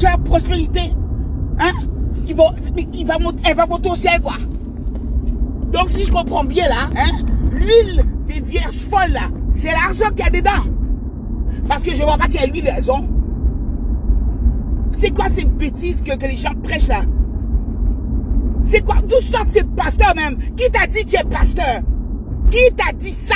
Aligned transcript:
la 0.00 0.16
prospérité, 0.18 0.80
hein, 1.58 1.72
va, 2.34 2.44
il 2.92 3.06
va, 3.06 3.16
elle 3.44 3.56
va 3.56 3.66
monter 3.66 3.90
au 3.90 3.96
ciel, 3.96 4.20
quoi. 4.20 4.34
Donc, 5.70 5.90
si 5.90 6.04
je 6.04 6.12
comprends 6.12 6.44
bien, 6.44 6.68
là, 6.68 6.88
hein, 6.96 7.24
l'huile 7.50 8.02
des 8.26 8.40
vierges 8.40 8.76
folles, 8.76 9.12
là, 9.12 9.28
c'est 9.52 9.70
l'argent 9.70 10.10
qu'il 10.14 10.24
y 10.24 10.28
a 10.28 10.30
dedans. 10.30 10.70
Parce 11.68 11.82
que 11.82 11.94
je 11.94 12.02
vois 12.02 12.16
pas 12.16 12.26
a 12.38 12.46
l'huile 12.46 12.68
raison. 12.68 13.08
C'est 14.92 15.10
quoi 15.10 15.28
ces 15.28 15.44
bêtises 15.44 16.02
que, 16.02 16.12
les 16.26 16.36
gens 16.36 16.54
prêchent, 16.62 16.88
là? 16.88 17.02
C'est 18.60 18.80
quoi? 18.84 18.96
D'où 19.02 19.20
sortent 19.20 19.48
ces 19.48 19.64
pasteurs, 19.64 20.14
même? 20.14 20.38
Qui 20.56 20.70
t'a 20.70 20.86
dit 20.86 21.04
que 21.04 21.10
tu 21.10 21.16
es 21.16 21.24
pasteur? 21.24 21.80
Qui 22.50 22.74
t'a 22.76 22.92
dit 22.92 23.12
ça? 23.12 23.34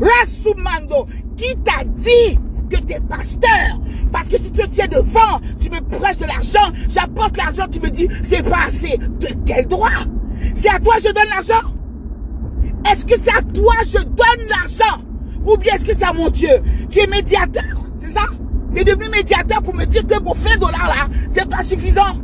Rasumando, 0.00 1.06
qui 1.36 1.54
t'a 1.64 1.84
dit 1.84 2.38
que 2.70 2.76
tu 2.76 2.94
es 2.94 3.00
pasteur? 3.00 3.80
Parce 4.12 4.28
que 4.28 4.38
si 4.38 4.52
tu 4.52 4.66
tiens 4.68 4.86
devant, 4.86 5.40
tu 5.60 5.70
me 5.70 5.80
prêches 5.80 6.18
de 6.18 6.26
l'argent, 6.26 6.72
j'apporte 6.88 7.36
l'argent, 7.36 7.64
tu 7.70 7.80
me 7.80 7.90
dis, 7.90 8.08
c'est 8.22 8.42
pas 8.42 8.66
assez. 8.66 8.96
De 8.96 9.28
quel 9.46 9.66
droit? 9.66 9.88
C'est 10.54 10.70
à 10.70 10.78
toi 10.78 10.94
que 10.96 11.02
je 11.08 11.12
donne 11.12 11.28
l'argent 11.28 11.68
Est-ce 12.90 13.04
que 13.04 13.18
c'est 13.18 13.32
à 13.36 13.42
toi 13.42 13.74
que 13.80 13.86
je 13.86 14.04
donne 14.04 14.48
l'argent? 14.48 15.02
Ou 15.46 15.56
bien 15.56 15.74
est-ce 15.74 15.84
que 15.84 15.94
c'est 15.94 16.04
à 16.04 16.12
mon 16.12 16.28
Dieu 16.30 16.50
Tu 16.90 17.00
es 17.00 17.06
médiateur, 17.06 17.64
c'est 17.98 18.10
ça? 18.10 18.22
Tu 18.74 18.80
es 18.80 18.84
devenu 18.84 19.08
médiateur 19.08 19.62
pour 19.62 19.74
me 19.74 19.84
dire 19.84 20.06
que 20.06 20.18
pour 20.20 20.36
20 20.36 20.58
dollars 20.58 20.86
là, 20.86 21.14
c'est 21.34 21.48
pas 21.48 21.64
suffisant. 21.64 22.14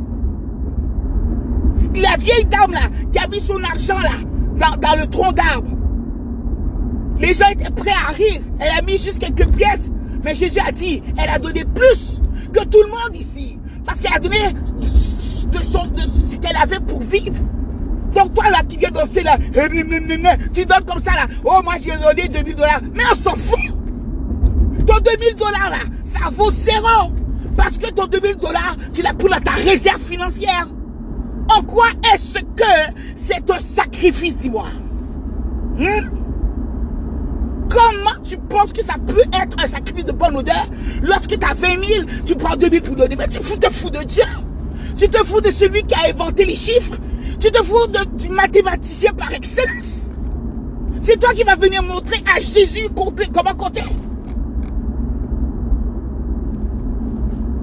La 1.95 2.15
vieille 2.17 2.45
dame 2.45 2.71
là, 2.71 2.87
qui 3.11 3.19
a 3.19 3.27
mis 3.27 3.39
son 3.39 3.61
argent 3.63 3.99
là, 3.99 4.11
dans, 4.57 4.77
dans 4.77 4.95
le 4.99 5.07
tronc 5.07 5.33
d'arbre. 5.33 5.75
Les 7.19 7.33
gens 7.33 7.47
étaient 7.49 7.71
prêts 7.71 7.91
à 7.91 8.11
rire. 8.11 8.41
Elle 8.59 8.77
a 8.77 8.81
mis 8.81 8.97
juste 8.97 9.19
quelques 9.19 9.47
pièces. 9.55 9.89
Mais 10.25 10.33
Jésus 10.33 10.59
a 10.59 10.71
dit, 10.71 11.03
elle 11.17 11.29
a 11.29 11.37
donné 11.37 11.63
plus 11.63 12.19
que 12.51 12.63
tout 12.65 12.81
le 12.81 12.89
monde 12.89 13.15
ici. 13.15 13.59
Parce 13.85 14.01
qu'elle 14.01 14.15
a 14.15 14.19
donné 14.19 14.37
de, 14.41 15.57
ce 15.59 16.37
qu'elle 16.37 16.57
avait 16.57 16.79
pour 16.79 16.99
vivre. 16.99 17.35
Donc 18.15 18.33
toi 18.33 18.49
là 18.49 18.63
qui 18.67 18.77
viens 18.77 18.89
danser 18.89 19.21
là, 19.21 19.37
tu 20.51 20.65
donnes 20.65 20.83
comme 20.85 21.01
ça 21.01 21.11
là, 21.11 21.27
oh 21.43 21.59
moi 21.63 21.75
j'ai 21.79 21.91
donné 21.91 22.27
2000 22.27 22.55
dollars. 22.55 22.81
Mais 22.91 23.03
on 23.11 23.15
s'en 23.15 23.35
fout. 23.35 23.59
Ton 24.87 24.97
2000 24.97 25.35
dollars 25.35 25.69
là, 25.69 25.77
ça 26.03 26.31
vaut 26.31 26.49
zéro. 26.49 27.11
Parce 27.55 27.77
que 27.77 27.91
ton 27.91 28.07
2000 28.07 28.37
dollars, 28.37 28.75
tu 28.95 29.03
l'as 29.03 29.13
pris 29.13 29.29
dans 29.29 29.39
ta 29.39 29.51
réserve 29.51 30.01
financière. 30.01 30.67
En 31.55 31.61
quoi 31.61 31.85
est-ce 32.11 32.39
que 32.39 33.03
c'est 33.15 33.47
un 33.51 33.59
sacrifice, 33.59 34.37
dis-moi? 34.37 34.69
Hmm? 35.77 36.24
Comment 37.75 38.23
tu 38.23 38.37
penses 38.37 38.71
que 38.71 38.81
ça 38.81 38.93
peut 39.05 39.23
être 39.33 39.61
un 39.61 39.67
sacrifice 39.67 40.05
de 40.05 40.13
bonne 40.13 40.37
odeur 40.37 40.65
Lorsque 41.03 41.37
tu 41.37 41.45
as 41.45 41.53
20 41.53 41.67
000, 41.85 42.05
tu 42.25 42.35
prends 42.35 42.55
2 42.55 42.69
000 42.69 42.85
pour 42.85 42.95
donner? 42.95 43.17
Mais 43.17 43.27
tu 43.27 43.39
te 43.39 43.69
fous 43.69 43.89
de 43.89 44.01
Dieu. 44.03 44.23
Tu 44.97 45.09
te 45.09 45.17
fous 45.25 45.41
de 45.41 45.51
celui 45.51 45.83
qui 45.83 45.93
a 45.93 46.09
inventé 46.09 46.45
les 46.45 46.55
chiffres. 46.55 46.95
Tu 47.37 47.51
te 47.51 47.61
fous 47.63 47.87
de, 47.87 48.17
du 48.17 48.29
mathématicien 48.29 49.11
par 49.13 49.33
excellence. 49.33 50.07
C'est 51.01 51.19
toi 51.19 51.33
qui 51.33 51.43
vas 51.43 51.57
venir 51.57 51.83
montrer 51.83 52.23
à 52.33 52.39
Jésus 52.39 52.87
comment 52.95 53.53
compter? 53.55 53.83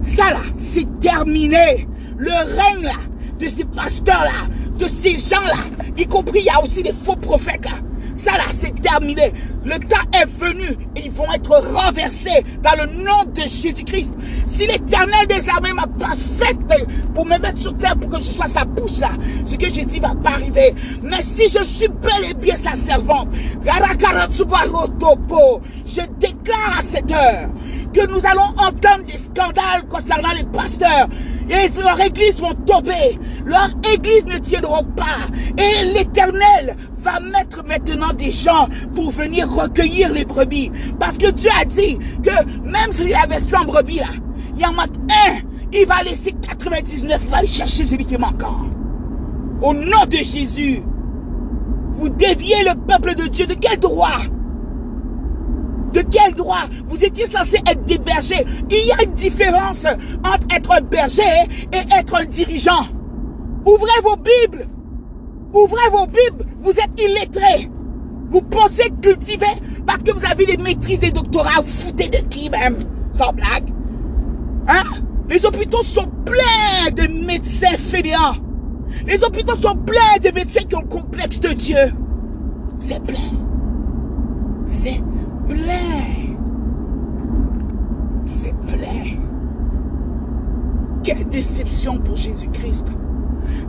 Ça 0.02 0.30
là, 0.30 0.42
c'est 0.52 1.00
terminé. 1.00 1.88
Le 2.18 2.30
règne 2.30 2.82
là, 2.82 3.00
de 3.40 3.48
ces 3.48 3.64
pasteurs 3.64 4.24
là, 4.24 4.46
de 4.78 4.84
ces 4.86 5.18
gens 5.18 5.40
là, 5.40 5.56
y 5.96 6.06
compris 6.06 6.40
il 6.40 6.44
y 6.44 6.50
a 6.50 6.62
aussi 6.62 6.82
des 6.82 6.92
faux 6.92 7.16
prophètes 7.16 7.64
là. 7.64 7.78
Ça 8.14 8.32
là, 8.32 8.44
c'est 8.50 8.80
terminé. 8.80 9.32
Le 9.64 9.78
temps 9.78 10.04
est 10.12 10.26
venu 10.26 10.76
et 10.96 11.06
ils 11.06 11.10
vont 11.10 11.32
être 11.32 11.50
renversés 11.50 12.44
dans 12.62 12.82
le 12.82 12.86
nom 13.02 13.24
de 13.24 13.40
Jésus-Christ. 13.42 14.14
Si 14.46 14.66
l'éternel 14.66 15.26
des 15.28 15.48
armées 15.48 15.72
m'a 15.72 15.86
pas 15.86 16.14
fait 16.16 16.56
pour 17.14 17.26
me 17.26 17.38
mettre 17.38 17.58
sur 17.58 17.76
terre 17.78 17.96
pour 17.96 18.10
que 18.10 18.18
je 18.18 18.30
sois 18.30 18.46
sa 18.46 18.64
bouche 18.64 19.00
ce 19.44 19.56
que 19.56 19.68
je 19.68 19.82
dis 19.82 20.00
va 20.00 20.14
pas 20.14 20.30
arriver. 20.30 20.74
Mais 21.02 21.22
si 21.22 21.48
je 21.48 21.62
suis 21.64 21.88
bel 21.88 22.30
et 22.30 22.34
bien 22.34 22.56
sa 22.56 22.74
servante, 22.74 23.28
je 25.84 26.00
déclare 26.18 26.78
à 26.78 26.82
cette 26.82 27.10
heure 27.10 27.48
que 27.92 28.06
nous 28.06 28.24
allons 28.26 28.54
entendre 28.56 29.04
des 29.06 29.18
scandales 29.18 29.86
concernant 29.88 30.32
les 30.32 30.44
pasteurs. 30.44 31.08
Et 31.50 31.68
leurs 31.80 32.00
églises 32.00 32.40
vont 32.40 32.54
tomber. 32.66 33.18
Leurs 33.44 33.70
églises 33.92 34.24
ne 34.24 34.38
tiendront 34.38 34.84
pas. 34.84 35.26
Et 35.58 35.92
l'éternel 35.92 36.76
va 37.02 37.20
mettre 37.20 37.64
maintenant 37.64 38.12
des 38.12 38.30
gens 38.30 38.68
pour 38.94 39.10
venir 39.10 39.50
recueillir 39.50 40.12
les 40.12 40.24
brebis. 40.24 40.70
Parce 40.98 41.18
que 41.18 41.30
Dieu 41.30 41.50
a 41.60 41.64
dit 41.64 41.98
que 42.22 42.44
même 42.62 42.92
s'il 42.92 43.14
avait 43.14 43.38
100 43.38 43.64
brebis 43.64 43.98
là, 43.98 44.06
il 44.54 44.60
y 44.60 44.64
en 44.64 44.78
a 44.78 44.84
un, 44.84 45.38
il 45.72 45.86
va 45.86 46.02
laisser 46.02 46.32
99, 46.32 47.20
il 47.24 47.28
va 47.30 47.38
aller 47.38 47.46
chercher 47.46 47.84
celui 47.84 48.04
qui 48.04 48.16
manque 48.16 48.42
encore. 48.42 48.66
Au 49.62 49.74
nom 49.74 50.04
de 50.08 50.16
Jésus, 50.16 50.82
vous 51.92 52.08
déviez 52.08 52.62
le 52.64 52.74
peuple 52.74 53.14
de 53.14 53.28
Dieu. 53.28 53.46
De 53.46 53.54
quel 53.54 53.78
droit? 53.78 54.18
De 55.92 56.00
quel 56.02 56.34
droit? 56.34 56.62
Vous 56.86 57.04
étiez 57.04 57.26
censé 57.26 57.58
être 57.68 57.84
des 57.84 57.98
bergers. 57.98 58.44
Il 58.70 58.86
y 58.86 58.92
a 58.92 59.02
une 59.04 59.12
différence 59.12 59.86
entre 60.24 60.46
être 60.54 60.72
un 60.72 60.80
berger 60.80 61.22
et 61.72 61.98
être 61.98 62.14
un 62.14 62.24
dirigeant. 62.24 62.86
Ouvrez 63.64 64.00
vos 64.02 64.16
Bibles. 64.16 64.66
Ouvrez 65.52 65.90
vos 65.90 66.06
Bibles. 66.06 66.46
Vous 66.60 66.70
êtes 66.70 67.00
illettrés. 67.00 67.70
Vous 68.30 68.42
pensez 68.42 68.90
cultiver 69.02 69.46
parce 69.86 70.02
que 70.02 70.12
vous 70.12 70.24
avez 70.24 70.46
des 70.46 70.56
maîtrises, 70.56 71.00
des 71.00 71.10
doctorats. 71.10 71.60
Vous 71.62 71.70
foutez 71.70 72.08
de 72.08 72.18
qui 72.28 72.48
même? 72.48 72.76
Sans 73.12 73.32
blague. 73.32 73.68
Hein? 74.68 74.84
Les 75.28 75.44
hôpitaux 75.44 75.82
sont 75.82 76.08
pleins 76.24 76.90
de 76.94 77.06
médecins 77.24 77.76
fainéants. 77.78 78.36
Les 79.06 79.22
hôpitaux 79.22 79.56
sont 79.56 79.76
pleins 79.76 80.18
de 80.22 80.30
médecins 80.30 80.64
qui 80.68 80.74
ont 80.74 80.80
le 80.80 80.86
complexe 80.86 81.40
de 81.40 81.48
Dieu. 81.48 81.92
C'est 82.78 83.02
plein. 83.02 83.16
C'est 84.64 85.02
plein. 85.48 86.36
C'est 88.24 88.56
plein. 88.60 89.18
Quelle 91.02 91.28
déception 91.28 91.98
pour 91.98 92.16
Jésus-Christ 92.16 92.86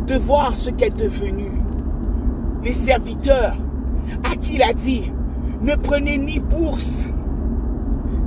de 0.07 0.15
voir 0.15 0.55
ce 0.55 0.69
qu'est 0.69 0.95
devenu. 0.95 1.51
Les 2.63 2.73
serviteurs 2.73 3.55
à 4.23 4.35
qui 4.35 4.55
il 4.55 4.63
a 4.63 4.73
dit, 4.73 5.11
ne 5.61 5.75
prenez 5.75 6.17
ni 6.17 6.39
bourse, 6.39 7.09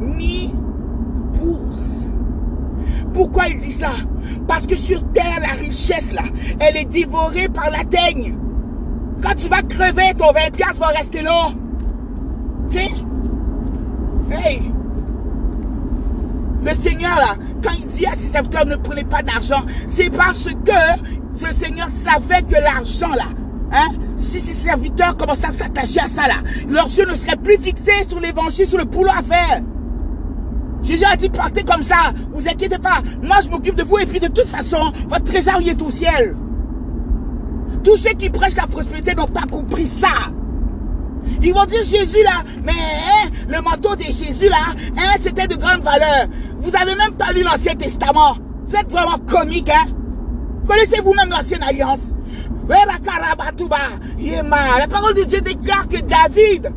ni 0.00 0.52
bourse. 1.32 2.12
Pourquoi 3.14 3.48
il 3.48 3.58
dit 3.58 3.72
ça? 3.72 3.92
Parce 4.46 4.66
que 4.66 4.76
sur 4.76 5.02
terre, 5.12 5.40
la 5.40 5.54
richesse, 5.54 6.12
là, 6.12 6.22
elle 6.60 6.76
est 6.76 6.84
dévorée 6.84 7.48
par 7.48 7.70
la 7.70 7.84
teigne. 7.84 8.36
Quand 9.22 9.34
tu 9.34 9.48
vas 9.48 9.62
crever, 9.62 10.12
ton 10.18 10.32
20 10.32 10.52
piastres 10.52 10.80
va 10.80 10.88
rester 10.88 11.22
là. 11.22 11.48
Sais? 12.66 12.90
Hey 14.30 14.60
Le 16.62 16.74
Seigneur, 16.74 17.16
là, 17.16 17.36
quand 17.62 17.72
il 17.78 17.86
dit 17.86 18.06
à 18.06 18.14
ses 18.14 18.28
serviteurs, 18.28 18.66
ne 18.66 18.76
prenez 18.76 19.04
pas 19.04 19.22
d'argent, 19.22 19.62
c'est 19.86 20.10
parce 20.10 20.44
que 20.44 21.46
le 21.46 21.52
Seigneur 21.52 21.88
savait 21.88 22.42
que 22.42 22.54
l'argent, 22.54 23.14
là, 23.14 23.26
Hein? 23.72 23.88
Si 24.14 24.40
ces 24.40 24.54
serviteurs 24.54 25.16
commençaient 25.16 25.48
à 25.48 25.52
s'attacher 25.52 26.00
à 26.00 26.08
ça 26.08 26.28
là, 26.28 26.36
leurs 26.68 26.86
yeux 26.86 27.06
ne 27.06 27.14
seraient 27.14 27.36
plus 27.36 27.58
fixés 27.58 28.04
sur 28.08 28.20
l'évangile, 28.20 28.66
sur 28.66 28.78
le 28.78 28.84
boulot 28.84 29.10
à 29.10 29.22
faire. 29.22 29.62
Jésus 30.82 31.04
a 31.04 31.16
dit, 31.16 31.28
partez 31.28 31.64
comme 31.64 31.82
ça, 31.82 32.12
vous 32.30 32.46
inquiétez 32.48 32.78
pas, 32.78 33.02
moi 33.22 33.36
je 33.44 33.50
m'occupe 33.50 33.74
de 33.74 33.82
vous 33.82 33.98
et 33.98 34.06
puis 34.06 34.20
de 34.20 34.28
toute 34.28 34.46
façon, 34.46 34.92
votre 35.08 35.24
trésor 35.24 35.60
est 35.66 35.82
au 35.82 35.90
ciel. 35.90 36.36
Tous 37.82 37.96
ceux 37.96 38.12
qui 38.12 38.30
prêchent 38.30 38.56
la 38.56 38.66
prospérité 38.66 39.14
n'ont 39.14 39.26
pas 39.26 39.46
compris 39.50 39.86
ça. 39.86 40.08
Ils 41.42 41.52
vont 41.52 41.64
dire 41.64 41.82
Jésus 41.82 42.22
là, 42.22 42.44
mais 42.64 42.72
hein, 42.72 43.30
le 43.48 43.60
manteau 43.60 43.96
de 43.96 44.02
Jésus 44.02 44.48
là, 44.48 44.74
hein, 44.96 45.16
c'était 45.18 45.48
de 45.48 45.56
grande 45.56 45.80
valeur. 45.80 46.26
Vous 46.58 46.74
avez 46.76 46.94
même 46.94 47.14
pas 47.18 47.32
lu 47.32 47.42
l'Ancien 47.42 47.74
Testament. 47.74 48.36
Vous 48.64 48.76
êtes 48.76 48.90
vraiment 48.90 49.18
comique, 49.26 49.70
hein. 49.70 49.86
Connaissez-vous 50.66 51.14
même 51.14 51.30
l'Ancienne 51.30 51.62
Alliance? 51.62 52.12
La 52.68 52.98
parole 54.88 55.14
de 55.14 55.24
Dieu 55.24 55.40
déclare 55.40 55.88
que 55.88 56.00
David, 56.00 56.72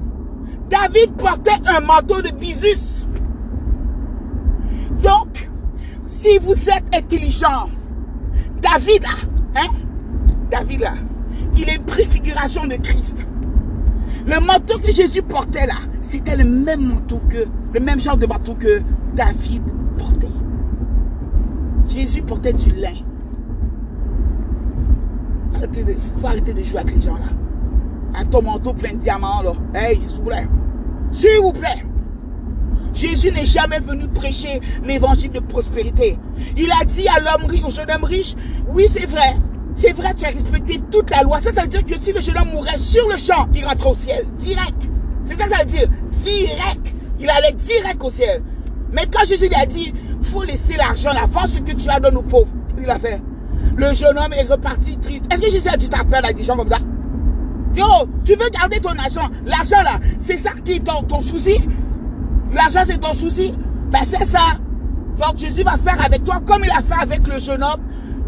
David 0.69 1.13
portait 1.13 1.59
un 1.65 1.79
manteau 1.79 2.21
de 2.21 2.29
bisus. 2.29 3.07
Donc, 5.01 5.49
si 6.05 6.37
vous 6.39 6.69
êtes 6.69 6.83
intelligent, 6.93 7.69
David 8.61 9.03
là, 9.03 9.61
hein, 9.61 9.69
David 10.51 10.81
là, 10.81 10.93
il 11.55 11.69
est 11.69 11.75
une 11.75 11.85
préfiguration 11.85 12.67
de 12.67 12.75
Christ. 12.75 13.25
Le 14.25 14.39
manteau 14.39 14.77
que 14.77 14.91
Jésus 14.91 15.21
portait 15.21 15.65
là, 15.65 15.75
c'était 16.01 16.35
le 16.35 16.43
même 16.43 16.81
manteau 16.81 17.21
que, 17.29 17.45
le 17.73 17.79
même 17.79 17.99
genre 17.99 18.17
de 18.17 18.25
manteau 18.25 18.53
que 18.53 18.81
David 19.15 19.63
portait. 19.97 20.27
Jésus 21.87 22.21
portait 22.21 22.53
du 22.53 22.71
lin. 22.71 22.95
Arrêtez 25.59 25.83
de, 25.83 25.93
faut 26.21 26.27
arrêter 26.27 26.53
de 26.53 26.63
jouer 26.63 26.79
avec 26.79 26.95
les 26.95 27.01
gens 27.01 27.15
là. 27.15 27.27
Un 28.15 28.23
ton 28.23 28.41
manteau 28.41 28.71
plein 28.71 28.93
de 28.93 28.97
diamants 28.97 29.41
là. 29.41 29.53
Hey, 29.73 29.99
s'il 30.07 30.17
vous 30.17 30.23
plaît. 30.23 30.47
S'il 31.11 31.39
vous 31.41 31.51
plaît. 31.51 31.85
Jésus 32.93 33.29
n'est 33.33 33.45
jamais 33.45 33.79
venu 33.79 34.07
prêcher 34.07 34.61
l'évangile 34.85 35.31
de 35.31 35.41
prospérité. 35.41 36.17
Il 36.55 36.71
a 36.71 36.85
dit 36.85 37.07
à 37.09 37.19
l'homme 37.19 37.49
riche, 37.49 37.63
au 37.65 37.71
jeune 37.71 37.91
homme 37.91 38.05
riche, 38.05 38.35
oui 38.69 38.85
c'est 38.89 39.05
vrai, 39.05 39.35
c'est 39.75 39.91
vrai, 39.91 40.13
tu 40.17 40.25
as 40.25 40.29
respecté 40.29 40.79
toute 40.89 41.09
la 41.09 41.23
loi. 41.23 41.41
Ça, 41.41 41.51
ça 41.51 41.63
veut 41.63 41.67
dire 41.67 41.85
que 41.85 41.97
si 41.99 42.13
le 42.13 42.21
jeune 42.21 42.37
homme 42.37 42.51
mourait 42.51 42.77
sur 42.77 43.07
le 43.09 43.17
champ, 43.17 43.47
il 43.53 43.65
rentre 43.65 43.91
au 43.91 43.95
ciel, 43.95 44.25
direct. 44.39 44.89
C'est 45.25 45.35
ça 45.35 45.49
ça 45.49 45.57
veut 45.59 45.65
dire, 45.65 45.89
direct. 46.23 46.93
Il 47.19 47.29
allait 47.29 47.51
direct 47.51 48.01
au 48.01 48.09
ciel. 48.09 48.41
Mais 48.93 49.03
quand 49.11 49.25
Jésus 49.25 49.49
lui 49.49 49.55
a 49.55 49.65
dit, 49.65 49.93
faut 50.21 50.43
laisser 50.43 50.75
l'argent 50.75 51.11
là, 51.11 51.25
vends 51.29 51.47
ce 51.47 51.59
que 51.59 51.73
tu 51.73 51.89
as 51.89 51.99
donné 51.99 52.17
aux 52.17 52.21
pauvres, 52.21 52.51
il 52.81 52.89
a 52.89 52.97
fait. 52.97 53.21
Le 53.75 53.93
jeune 53.93 54.17
homme 54.17 54.33
est 54.33 54.43
reparti 54.43 54.97
triste. 54.97 55.25
Est-ce 55.31 55.41
que 55.41 55.49
Jésus 55.49 55.69
a 55.69 55.77
dû 55.77 55.87
t'appeler 55.87 56.17
avec 56.17 56.35
des 56.35 56.43
gens 56.43 56.55
comme 56.55 56.69
ça? 56.69 56.79
Yo, 57.75 57.85
tu 58.25 58.35
veux 58.35 58.49
garder 58.49 58.79
ton 58.79 58.91
argent? 58.91 59.29
L'argent 59.45 59.81
là, 59.83 59.99
c'est 60.17 60.37
ça 60.37 60.51
qui 60.65 60.73
est 60.73 60.83
ton, 60.83 61.21
souci. 61.21 61.55
L'argent 62.53 62.81
c'est 62.85 62.99
ton 62.99 63.13
souci. 63.13 63.53
Ben 63.91 63.99
c'est 64.03 64.25
ça. 64.25 64.57
Donc 65.17 65.37
Jésus 65.37 65.63
va 65.63 65.77
faire 65.77 66.03
avec 66.03 66.23
toi 66.23 66.41
comme 66.45 66.63
il 66.65 66.71
a 66.71 66.81
fait 66.81 67.01
avec 67.01 67.27
le 67.27 67.39
jeune 67.39 67.63
homme. 67.63 67.81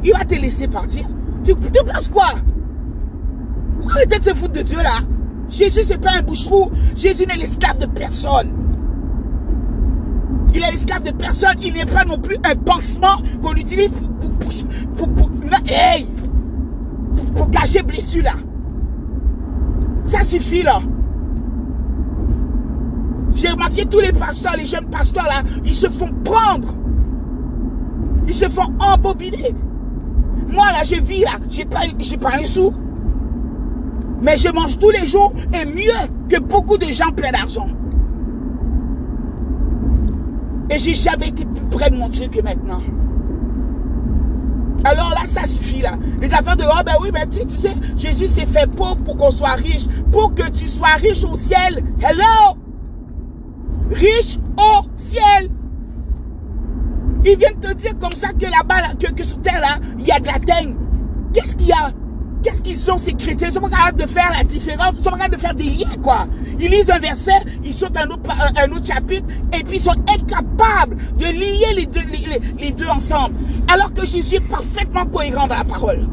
Il 0.03 0.13
va 0.13 0.25
te 0.25 0.35
laisser 0.35 0.67
partir. 0.67 1.05
Tu, 1.43 1.53
tu 1.55 1.83
penses 1.85 2.07
quoi? 2.07 2.27
Arrêtez 3.89 4.19
de 4.19 4.23
se 4.23 4.33
foutre 4.33 4.53
de 4.53 4.61
Dieu 4.61 4.77
là? 4.77 4.99
Jésus 5.49 5.83
c'est 5.83 5.97
pas 5.97 6.11
un 6.17 6.21
boucherou. 6.21 6.71
Jésus 6.95 7.25
n'est 7.25 7.35
l'esclave 7.35 7.77
de 7.77 7.87
personne. 7.87 8.70
Il 10.53 10.63
est 10.63 10.71
l'esclave 10.71 11.03
de 11.03 11.11
personne. 11.11 11.55
Il 11.61 11.73
n'est 11.73 11.85
pas 11.85 12.05
non 12.05 12.17
plus 12.17 12.37
un 12.43 12.55
pansement 12.55 13.17
qu'on 13.41 13.55
utilise 13.55 13.91
pour, 14.97 15.09
pour, 15.09 15.29
hey, 15.67 16.07
pour 17.35 17.49
cacher 17.49 17.83
blessure 17.83 18.23
là. 18.23 18.33
Ça 20.05 20.23
suffit 20.23 20.63
là. 20.63 20.79
J'ai 23.33 23.49
remarqué 23.49 23.85
tous 23.85 23.99
les 23.99 24.11
pasteurs, 24.11 24.55
les 24.57 24.65
jeunes 24.65 24.87
pasteurs 24.87 25.23
là, 25.25 25.41
ils 25.63 25.75
se 25.75 25.87
font 25.87 26.11
prendre. 26.23 26.75
Ils 28.27 28.33
se 28.33 28.47
font 28.49 28.73
embobiner. 28.79 29.55
Moi 30.47 30.65
là, 30.67 30.83
je 30.83 30.95
vis 30.95 31.21
là, 31.21 31.31
j'ai 31.49 31.65
pas, 31.65 31.81
pas 32.19 32.35
un 32.35 32.43
sou. 32.43 32.73
Mais 34.21 34.37
je 34.37 34.49
mange 34.49 34.77
tous 34.77 34.89
les 34.89 35.07
jours 35.07 35.33
et 35.53 35.65
mieux 35.65 35.91
que 36.29 36.39
beaucoup 36.39 36.77
de 36.77 36.85
gens 36.85 37.11
pleins 37.11 37.31
d'argent. 37.31 37.67
Et 40.71 40.77
j'ai 40.77 40.93
jamais 40.93 41.27
été 41.27 41.45
plus 41.45 41.65
près 41.65 41.89
de 41.89 41.97
mon 41.97 42.07
Dieu 42.07 42.27
que 42.29 42.41
maintenant. 42.41 42.81
Alors 44.85 45.09
là, 45.09 45.25
ça 45.25 45.45
suffit 45.45 45.81
là. 45.81 45.91
Les 46.21 46.33
affaires 46.33 46.55
de, 46.55 46.63
oh 46.63 46.81
ben 46.85 46.93
oui, 47.01 47.11
ben 47.11 47.27
tu, 47.29 47.41
sais, 47.55 47.73
Jésus 47.97 48.27
s'est 48.27 48.45
fait 48.45 48.69
pauvre 48.71 49.03
pour 49.03 49.17
qu'on 49.17 49.31
soit 49.31 49.53
riche. 49.53 49.85
Pour 50.11 50.33
que 50.33 50.49
tu 50.49 50.67
sois 50.69 50.95
riche 50.95 51.23
au 51.25 51.35
ciel. 51.35 51.83
Hello! 52.01 52.57
Riche 53.91 54.39
au 54.57 54.85
ciel. 54.95 55.51
Il 57.25 57.37
vient 57.37 57.51
de 57.51 57.67
te 57.67 57.73
dire 57.73 57.99
comme 57.99 58.13
ça 58.13 58.29
que 58.29 58.45
là-bas, 58.45 58.95
que, 58.99 59.11
que 59.11 59.23
sur 59.23 59.41
terre 59.41 59.59
là, 59.59 59.77
il 59.99 60.07
y 60.07 60.11
a 60.11 60.19
de 60.19 60.25
la 60.25 60.39
teigne. 60.39 60.75
Qu'est-ce 61.33 61.55
qu'il 61.55 61.67
y 61.67 61.73
a? 61.73 61.91
Qu'est-ce 62.43 62.61
qu'ils 62.61 62.91
ont 62.91 62.97
ces 62.97 63.13
chrétiens? 63.13 63.49
Ils 63.49 63.53
sont 63.53 63.61
pas 63.61 63.69
capables 63.69 64.01
de 64.01 64.07
faire 64.07 64.31
la 64.35 64.43
différence, 64.43 64.93
ils 64.97 65.03
sont 65.03 65.11
pas 65.11 65.17
capables 65.17 65.35
de 65.35 65.41
faire 65.41 65.53
des 65.55 65.63
liens 65.63 65.95
quoi. 66.01 66.25
Ils 66.59 66.69
lisent 66.69 66.89
un 66.89 66.99
verset, 66.99 67.39
ils 67.63 67.73
sautent 67.73 67.97
un 67.97 68.07
autre, 68.09 68.29
autre 68.75 68.85
chapitre 68.85 69.27
et 69.53 69.63
puis 69.63 69.77
ils 69.77 69.81
sont 69.81 69.91
incapables 69.91 70.97
de 71.17 71.25
lier 71.25 71.73
les 71.75 72.71
deux, 72.71 72.87
ensemble. 72.87 73.35
Alors 73.71 73.93
que 73.93 74.05
Jésus 74.05 74.35
est 74.35 74.47
parfaitement 74.47 75.05
cohérent 75.05 75.47
dans 75.47 75.55
la 75.55 75.63
parole. 75.63 76.07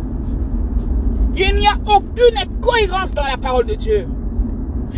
Il 1.35 1.55
n'y 1.57 1.67
a 1.67 1.75
aucune 1.87 2.37
incohérence 2.37 3.15
dans 3.15 3.27
la 3.27 3.37
parole 3.37 3.67
de 3.67 3.75
Dieu. 3.75 4.09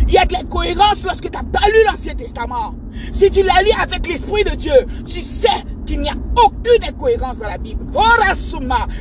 Il 0.07 0.13
y 0.13 0.17
a 0.17 0.25
de 0.25 0.33
l'incohérence 0.33 1.03
lorsque 1.03 1.29
tu 1.29 1.37
n'as 1.37 1.43
pas 1.43 1.67
lu 1.67 1.77
l'Ancien 1.85 2.13
Testament. 2.13 2.75
Si 3.11 3.29
tu 3.29 3.43
l'as 3.43 3.61
lu 3.61 3.69
avec 3.81 4.07
l'Esprit 4.07 4.43
de 4.43 4.55
Dieu, 4.55 4.73
tu 5.05 5.21
sais 5.21 5.47
qu'il 5.85 6.01
n'y 6.01 6.09
a 6.09 6.15
aucune 6.43 6.83
incohérence 6.87 7.39
dans 7.39 7.47
la 7.47 7.57
Bible. 7.57 7.85
Oh 7.93 8.01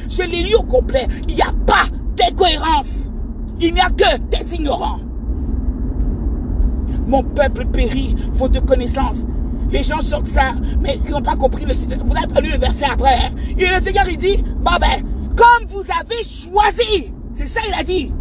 je 0.08 0.22
l'ai 0.22 0.42
lu 0.42 0.54
au 0.54 0.62
complet. 0.62 1.06
Il 1.28 1.34
n'y 1.36 1.42
a 1.42 1.52
pas 1.66 1.86
d'incohérence. 2.16 3.10
Il 3.60 3.74
n'y 3.74 3.80
a 3.80 3.90
que 3.90 4.18
des 4.18 4.54
ignorants. 4.54 5.00
Mon 7.06 7.22
peuple 7.22 7.66
périt, 7.66 8.16
faute 8.34 8.52
de 8.52 8.60
connaissance. 8.60 9.26
Les 9.70 9.82
gens 9.82 10.00
sortent 10.00 10.26
ça, 10.26 10.54
mais 10.80 10.98
ils 11.04 11.10
n'ont 11.10 11.22
pas 11.22 11.36
compris. 11.36 11.64
Le, 11.64 11.74
vous 11.74 12.14
n'avez 12.14 12.26
pas 12.26 12.40
lu 12.40 12.50
le 12.50 12.58
verset 12.58 12.86
après. 12.90 13.14
Hein? 13.14 13.30
Et 13.56 13.66
le 13.66 13.80
Seigneur, 13.80 14.04
il 14.08 14.16
dit, 14.16 14.42
ben, 14.62 14.78
comme 15.36 15.66
vous 15.68 15.84
avez 16.00 16.24
choisi, 16.24 17.12
c'est 17.32 17.46
ça 17.46 17.60
il 17.66 17.74
a 17.74 17.82
dit. 17.82 18.12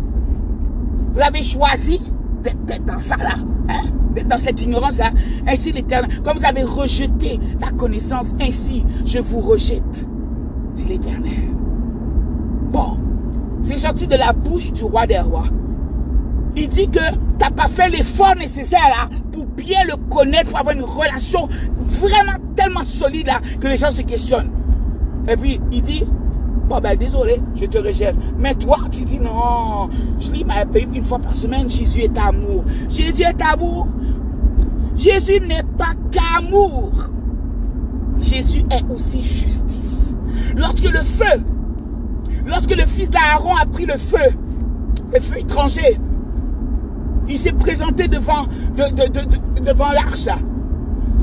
Vous 1.13 1.21
avez 1.21 1.43
choisi 1.43 1.99
d'être 2.43 2.85
dans 2.85 2.99
ça 2.99 3.17
là, 3.17 3.35
hein? 3.69 4.23
dans 4.27 4.37
cette 4.37 4.61
ignorance-là. 4.61 5.11
Ainsi 5.47 5.71
l'Éternel, 5.71 6.21
comme 6.23 6.37
vous 6.37 6.45
avez 6.45 6.63
rejeté 6.63 7.39
la 7.59 7.71
connaissance, 7.71 8.33
ainsi 8.39 8.83
je 9.05 9.19
vous 9.19 9.39
rejette, 9.39 10.05
dit 10.75 10.85
l'Éternel. 10.85 11.49
C'est 13.61 13.77
sorti 13.77 14.07
de 14.07 14.15
la 14.15 14.33
bouche 14.33 14.71
du 14.71 14.83
roi 14.83 15.05
des 15.05 15.19
rois. 15.19 15.45
Il 16.55 16.67
dit 16.67 16.89
que 16.89 16.99
tu 16.99 17.39
n'as 17.39 17.51
pas 17.51 17.67
fait 17.67 17.89
l'effort 17.89 18.35
nécessaire 18.35 18.89
là 18.89 19.09
pour 19.31 19.45
bien 19.45 19.83
le 19.83 19.95
connaître, 20.09 20.49
pour 20.49 20.59
avoir 20.59 20.75
une 20.75 20.83
relation 20.83 21.47
vraiment 21.77 22.37
tellement 22.55 22.83
solide 22.83 23.27
là 23.27 23.39
que 23.59 23.67
les 23.67 23.77
gens 23.77 23.91
se 23.91 24.01
questionnent. 24.01 24.51
Et 25.27 25.37
puis 25.37 25.61
il 25.71 25.81
dit, 25.81 26.03
bon 26.67 26.79
ben 26.79 26.97
désolé, 26.97 27.41
je 27.55 27.65
te 27.65 27.77
rejette. 27.77 28.15
Mais 28.37 28.55
toi 28.55 28.77
tu 28.91 29.01
dis 29.01 29.19
non, 29.19 29.89
je 30.19 30.31
lis 30.31 30.43
ma 30.43 30.65
Bible 30.65 30.95
une 30.95 31.03
fois 31.03 31.19
par 31.19 31.33
semaine, 31.33 31.69
Jésus 31.69 32.01
est 32.01 32.17
amour. 32.17 32.63
Jésus 32.89 33.23
est 33.23 33.41
amour. 33.41 33.87
Jésus 34.95 35.39
n'est 35.39 35.63
pas 35.77 35.93
qu'amour. 36.11 36.91
Jésus 38.19 38.65
est 38.71 38.83
aussi 38.93 39.21
justice. 39.21 40.15
Lorsque 40.57 40.83
le 40.83 41.01
feu 41.01 41.41
Lorsque 42.49 42.75
le 42.75 42.85
fils 42.85 43.11
d'Aaron 43.11 43.55
a 43.55 43.65
pris 43.67 43.85
le 43.85 43.97
feu, 43.97 44.17
le 45.13 45.19
feu 45.19 45.37
étranger, 45.37 45.99
il 47.29 47.37
s'est 47.37 47.51
présenté 47.51 48.07
devant, 48.07 48.47
l'arche. 48.75 50.27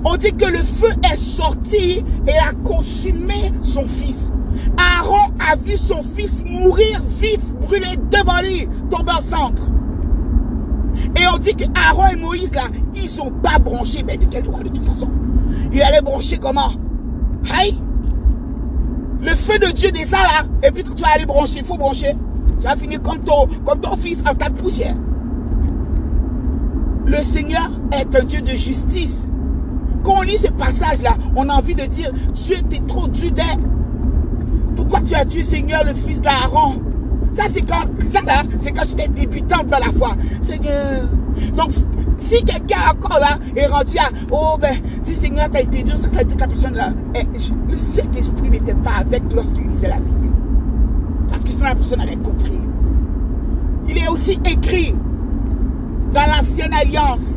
On 0.05 0.17
dit 0.17 0.33
que 0.33 0.45
le 0.45 0.59
feu 0.59 0.91
est 1.13 1.17
sorti 1.17 2.05
et 2.29 2.39
a 2.39 2.53
consumé 2.63 3.53
son 3.63 3.89
fils. 3.89 4.31
Aaron 4.79 5.33
a 5.51 5.57
vu 5.57 5.77
son 5.77 6.03
fils 6.03 6.45
mourir 6.45 7.03
vif, 7.21 7.41
brûlé 7.61 7.97
devant 8.09 8.41
lui, 8.41 8.69
tomber 8.89 9.13
en 9.13 9.21
centre. 9.21 9.71
Et 11.17 11.27
on 11.27 11.39
dit 11.39 11.57
que 11.57 11.65
Aaron 11.89 12.07
et 12.07 12.17
Moïse, 12.17 12.55
là, 12.55 12.69
ils 12.95 13.09
sont 13.09 13.33
pas 13.43 13.59
branchés. 13.59 14.05
Mais 14.07 14.17
de 14.17 14.27
quel 14.27 14.45
droit, 14.45 14.61
de 14.61 14.69
toute 14.69 14.87
façon? 14.87 15.09
Il 15.73 15.83
allait 15.83 16.01
brancher 16.01 16.39
comment? 16.39 16.71
Hey 17.53 17.79
le 19.21 19.35
feu 19.35 19.59
de 19.59 19.67
Dieu 19.73 19.91
descend 19.91 20.21
là, 20.21 20.45
et 20.63 20.71
puis 20.71 20.85
tu 20.85 20.91
vas 21.03 21.09
aller 21.15 21.27
brancher, 21.27 21.61
il 21.61 21.65
faut 21.65 21.77
brancher. 21.77 22.15
Tu 22.59 22.65
vas 22.65 22.77
finir 22.77 23.03
comme 23.03 23.19
ton, 23.19 23.47
comme 23.65 23.81
ton 23.81 23.97
fils 23.97 24.21
en 24.21 24.35
tas 24.35 24.49
de 24.49 24.55
poussière. 24.55 24.95
Le 27.07 27.23
Seigneur 27.23 27.71
est 27.93 28.15
un 28.17 28.25
Dieu 28.25 28.41
de 28.41 28.53
justice. 28.53 29.29
Quand 30.03 30.19
on 30.19 30.23
lit 30.23 30.39
ce 30.39 30.49
passage-là, 30.49 31.17
on 31.35 31.49
a 31.49 31.55
envie 31.55 31.75
de 31.75 31.85
dire, 31.87 32.13
Dieu 32.35 32.57
t'es 32.69 32.81
trop 32.87 33.09
dudé. 33.09 33.43
Pourquoi 34.75 35.01
tu 35.01 35.15
as 35.15 35.25
tué 35.25 35.43
Seigneur 35.43 35.85
le 35.85 35.95
fils 35.95 36.21
d'Aaron? 36.21 36.81
Ça 37.31 37.45
c'est 37.51 37.63
quand, 37.63 37.85
ça 38.09 38.23
là, 38.23 38.43
c'est 38.59 38.73
quand 38.73 38.87
j'étais 38.87 39.09
débutante 39.09 39.67
dans 39.67 39.79
la 39.79 39.93
foi. 39.93 40.17
Si 42.27 42.43
quelqu'un 42.43 42.91
encore 42.91 43.21
là 43.21 43.39
est 43.55 43.67
rendu 43.67 43.97
à 43.99 44.09
Oh 44.33 44.57
ben, 44.61 44.75
si 45.05 45.15
Seigneur 45.15 45.49
t'a 45.49 45.61
été 45.61 45.85
dur, 45.85 45.97
ça, 45.97 46.09
ça 46.09 46.25
dit 46.25 46.35
que 46.35 46.41
la 46.41 46.49
personne 46.49 46.75
là, 46.75 46.91
eh, 47.15 47.25
le 47.71 47.79
Saint-Esprit 47.79 48.51
n'était 48.51 48.75
pas 48.75 48.97
avec 48.99 49.23
lorsqu'il 49.33 49.69
lisait 49.69 49.89
la 49.89 50.01
Bible. 50.01 50.33
Parce 51.31 51.45
que 51.45 51.51
sinon 51.51 51.67
la 51.67 51.77
personne 51.77 52.01
avait 52.01 52.17
compris. 52.17 52.59
Il 53.89 53.97
est 53.97 54.09
aussi 54.09 54.41
écrit 54.45 54.93
dans 56.13 56.27
l'ancienne 56.27 56.73
alliance. 56.73 57.31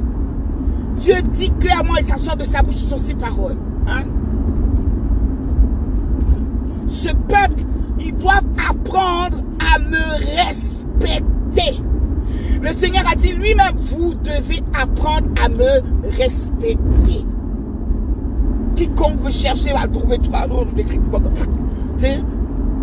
Dieu 0.98 1.22
dit 1.22 1.52
clairement 1.60 1.98
et 1.98 2.02
ça 2.02 2.18
sort 2.18 2.36
de 2.36 2.44
sa 2.44 2.64
bouche 2.64 2.78
sur 2.78 2.98
ses 2.98 3.14
paroles. 3.14 3.58
Hein. 3.88 4.06
Ce 6.88 7.10
peuple, 7.10 7.64
ils 8.00 8.16
doivent 8.16 8.42
apprendre 8.68 9.38
à 9.72 9.78
me 9.78 10.48
respecter. 10.48 11.84
Le 12.62 12.74
Seigneur 12.74 13.04
a 13.10 13.16
dit 13.16 13.32
lui-même, 13.32 13.76
vous 13.76 14.14
devez 14.16 14.62
apprendre 14.80 15.28
à 15.44 15.48
me 15.48 15.82
respecter. 16.18 17.26
Quiconque 18.76 19.22
veut 19.22 19.32
chercher 19.32 19.72
va 19.72 19.88
trouver 19.88 20.18
tout. 20.18 20.32
Non, 20.32 20.66
je 20.76 22.08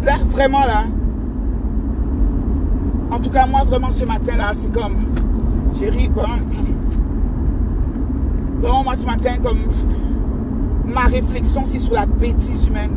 là, 0.05 0.19
vraiment 0.27 0.61
là. 0.61 0.85
En 3.11 3.19
tout 3.19 3.31
cas, 3.31 3.47
moi, 3.47 3.65
vraiment, 3.65 3.91
ce 3.91 4.05
matin 4.05 4.37
là, 4.37 4.53
c'est 4.55 4.73
comme. 4.73 4.97
J'ai 5.79 5.91
ri, 5.91 6.11
Vraiment, 8.61 8.83
moi, 8.83 8.97
ce 8.97 9.05
matin, 9.05 9.35
comme. 9.43 9.59
Ma 10.87 11.03
réflexion, 11.03 11.63
c'est 11.67 11.79
sur 11.79 11.95
la 11.95 12.07
bêtise 12.07 12.67
humaine. 12.67 12.93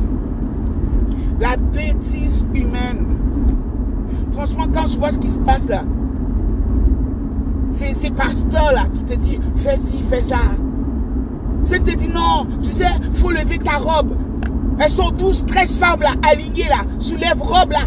La 1.39 1.57
bêtise 1.57 2.45
humaine. 2.53 3.05
Franchement, 4.31 4.67
quand 4.73 4.87
je 4.87 4.97
vois 4.97 5.11
ce 5.11 5.19
qui 5.19 5.29
se 5.29 5.39
passe 5.39 5.67
là, 5.67 5.83
c'est 7.71 7.93
ces 7.93 8.09
pasteurs-là 8.11 8.83
qui 8.93 9.03
te 9.03 9.13
disent, 9.15 9.39
fais 9.57 9.77
ci, 9.77 10.01
fais 10.09 10.21
ça. 10.21 10.37
C'est 11.63 11.83
te 11.83 11.95
dit 11.95 12.07
non, 12.07 12.47
tu 12.63 12.71
sais, 12.71 12.87
faut 13.13 13.31
lever 13.31 13.59
ta 13.59 13.77
robe. 13.77 14.15
Elles 14.79 14.89
sont 14.89 15.11
12, 15.11 15.45
13 15.45 15.77
femmes 15.77 16.01
là, 16.01 16.11
alignées 16.29 16.69
là, 16.69 16.77
soulève 16.99 17.41
robe 17.41 17.71
là. 17.71 17.85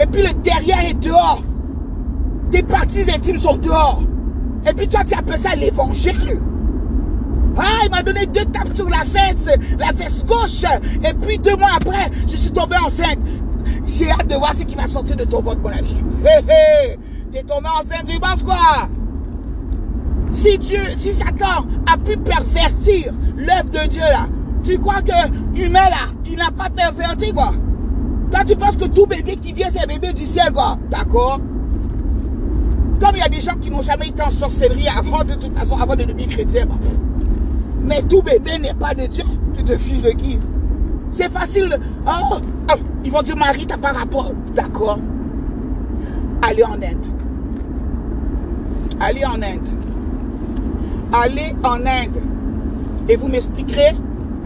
Et 0.00 0.06
puis 0.06 0.22
le 0.22 0.32
derrière 0.34 0.84
est 0.84 0.98
dehors. 1.00 1.42
Tes 2.50 2.62
parties 2.62 3.10
intimes 3.10 3.38
sont 3.38 3.56
dehors. 3.56 4.02
Et 4.68 4.72
puis 4.72 4.88
toi, 4.88 5.04
tu 5.04 5.14
appelles 5.14 5.38
ça 5.38 5.54
l'évangile. 5.54 6.40
Ah, 7.56 7.84
il 7.84 7.90
m'a 7.90 8.02
donné 8.02 8.26
deux 8.26 8.44
tapes 8.46 8.74
sur 8.74 8.88
la 8.88 8.98
fesse, 8.98 9.46
la 9.78 9.88
fesse 9.88 10.24
gauche. 10.24 10.64
Et 11.04 11.12
puis 11.14 11.38
deux 11.38 11.56
mois 11.56 11.70
après, 11.76 12.10
je 12.26 12.36
suis 12.36 12.50
tombé 12.50 12.76
enceinte. 12.84 13.18
J'ai 13.86 14.10
hâte 14.10 14.26
de 14.26 14.34
voir 14.34 14.54
ce 14.54 14.62
qui 14.64 14.74
va 14.74 14.86
sortir 14.86 15.16
de 15.16 15.24
ton 15.24 15.40
vote, 15.40 15.58
mon 15.62 15.70
ami. 15.70 15.96
Hé 16.24 16.44
hé, 16.48 16.98
t'es 17.30 17.42
tombé 17.42 17.68
enceinte 17.68 18.06
du 18.06 18.18
quoi? 18.18 18.88
Si 20.32 20.58
Dieu, 20.58 20.80
si 20.96 21.12
Satan 21.12 21.66
a 21.92 21.96
pu 21.96 22.16
pervertir 22.16 23.12
l'œuvre 23.36 23.70
de 23.70 23.88
Dieu 23.88 24.02
là, 24.02 24.26
tu 24.64 24.78
crois 24.78 25.02
que 25.02 25.12
humain 25.56 25.90
là, 25.90 26.12
il 26.26 26.36
n'a 26.36 26.50
pas 26.50 26.68
perverti 26.70 27.32
quoi? 27.32 27.52
Toi 28.30 28.44
tu 28.44 28.56
penses 28.56 28.76
que 28.76 28.86
tout 28.86 29.06
bébé 29.06 29.36
qui 29.36 29.52
vient 29.52 29.68
c'est 29.70 29.82
un 29.82 29.86
bébé 29.86 30.12
du 30.12 30.26
ciel 30.26 30.52
quoi? 30.52 30.78
D'accord 30.90 31.38
Comme 33.00 33.14
il 33.14 33.18
y 33.18 33.22
a 33.22 33.28
des 33.28 33.40
gens 33.40 33.56
qui 33.60 33.70
n'ont 33.70 33.82
jamais 33.82 34.08
été 34.08 34.22
en 34.22 34.30
sorcellerie 34.30 34.88
avant 34.88 35.24
de 35.24 35.34
toute 35.34 35.56
façon, 35.56 35.76
avant 35.78 35.96
de 35.96 36.04
devenir 36.04 36.28
chrétien. 36.28 36.66
Bah, 36.66 36.76
mais 37.82 38.02
tout 38.02 38.22
bébé 38.22 38.58
n'est 38.58 38.74
pas 38.74 38.94
de 38.94 39.06
Dieu. 39.06 39.24
Tu 39.56 39.64
te 39.64 39.76
fiches 39.76 40.02
de 40.02 40.10
qui? 40.10 40.38
C'est 41.10 41.30
facile. 41.30 41.78
Oh, 42.06 42.36
oh, 42.70 42.74
ils 43.04 43.10
vont 43.10 43.22
dire 43.22 43.36
Marie, 43.36 43.66
t'as 43.66 43.78
pas 43.78 43.92
rapport. 43.92 44.32
D'accord. 44.54 44.98
Allez 46.42 46.62
en 46.62 46.74
Inde. 46.74 47.19
Allez 49.00 49.24
en 49.24 49.34
Inde. 49.34 49.68
Allez 51.12 51.54
en 51.62 51.80
Inde. 51.86 52.22
Et 53.08 53.16
vous 53.16 53.28
m'expliquerez 53.28 53.94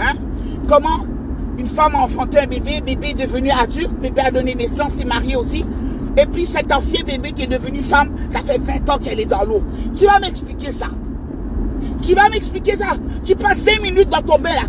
hein, 0.00 0.14
comment 0.68 1.04
une 1.58 1.68
femme 1.68 1.94
a 1.94 1.98
enfanté 1.98 2.38
un 2.38 2.46
bébé, 2.46 2.80
bébé 2.80 3.10
est 3.10 3.26
devenu 3.26 3.50
adulte, 3.50 3.90
bébé 4.00 4.20
a 4.20 4.30
donné 4.30 4.54
naissance, 4.54 4.98
est 5.00 5.04
marié 5.04 5.36
aussi. 5.36 5.64
Et 6.16 6.26
puis 6.26 6.46
cet 6.46 6.72
ancien 6.72 7.02
bébé 7.04 7.32
qui 7.32 7.42
est 7.42 7.48
devenu 7.48 7.82
femme, 7.82 8.10
ça 8.28 8.40
fait 8.40 8.58
20 8.58 8.88
ans 8.90 8.98
qu'elle 8.98 9.20
est 9.20 9.26
dans 9.26 9.44
l'eau. 9.44 9.62
Tu 9.96 10.06
vas 10.06 10.18
m'expliquer 10.18 10.72
ça. 10.72 10.86
Tu 12.02 12.14
vas 12.14 12.28
m'expliquer 12.28 12.76
ça. 12.76 12.86
Tu 13.24 13.34
passes 13.34 13.62
20 13.62 13.82
minutes 13.82 14.08
dans 14.08 14.22
ton 14.22 14.38
bain 14.38 14.54
là. 14.54 14.62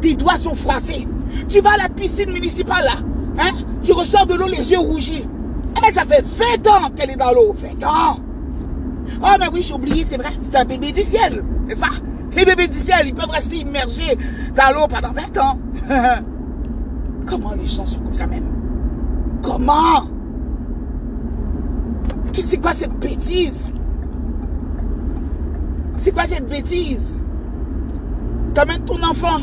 Tes 0.00 0.14
doigts 0.14 0.36
sont 0.36 0.54
froissés. 0.54 1.06
Tu 1.48 1.60
vas 1.60 1.72
à 1.72 1.76
la 1.76 1.88
piscine 1.88 2.30
municipale 2.32 2.84
là. 2.84 2.94
Hein? 3.38 3.52
Tu 3.82 3.92
ressors 3.92 4.26
de 4.26 4.34
l'eau 4.34 4.48
les 4.48 4.70
yeux 4.72 4.78
rougis. 4.78 5.24
Eh, 5.86 5.92
ça 5.92 6.04
fait 6.04 6.24
20 6.24 6.68
ans 6.68 6.90
qu'elle 6.94 7.10
est 7.10 7.16
dans 7.16 7.32
l'eau. 7.32 7.54
20 7.56 7.86
ans. 7.86 8.16
Oh, 9.20 9.36
mais 9.38 9.48
oui, 9.52 9.62
j'ai 9.62 9.74
oublié, 9.74 10.04
c'est 10.08 10.16
vrai. 10.16 10.30
C'est 10.42 10.56
un 10.56 10.64
bébé 10.64 10.92
du 10.92 11.02
ciel. 11.02 11.44
N'est-ce 11.66 11.80
pas? 11.80 11.90
Les 12.34 12.44
bébés 12.44 12.68
du 12.68 12.78
ciel, 12.78 13.08
ils 13.08 13.14
peuvent 13.14 13.30
rester 13.30 13.56
immergés 13.56 14.16
dans 14.56 14.74
l'eau 14.74 14.86
pendant 14.88 15.12
20 15.12 15.38
ans. 15.38 15.58
Comment 17.26 17.52
les 17.58 17.66
gens 17.66 17.84
sont 17.84 18.00
comme 18.00 18.14
ça 18.14 18.26
même? 18.26 18.50
Comment? 19.42 20.06
C'est 22.42 22.58
quoi 22.58 22.72
cette 22.72 22.98
bêtise? 22.98 23.72
C'est 25.96 26.12
quoi 26.12 26.24
cette 26.24 26.48
bêtise? 26.48 27.16
T'amènes 28.54 28.84
ton 28.84 29.02
enfant, 29.02 29.38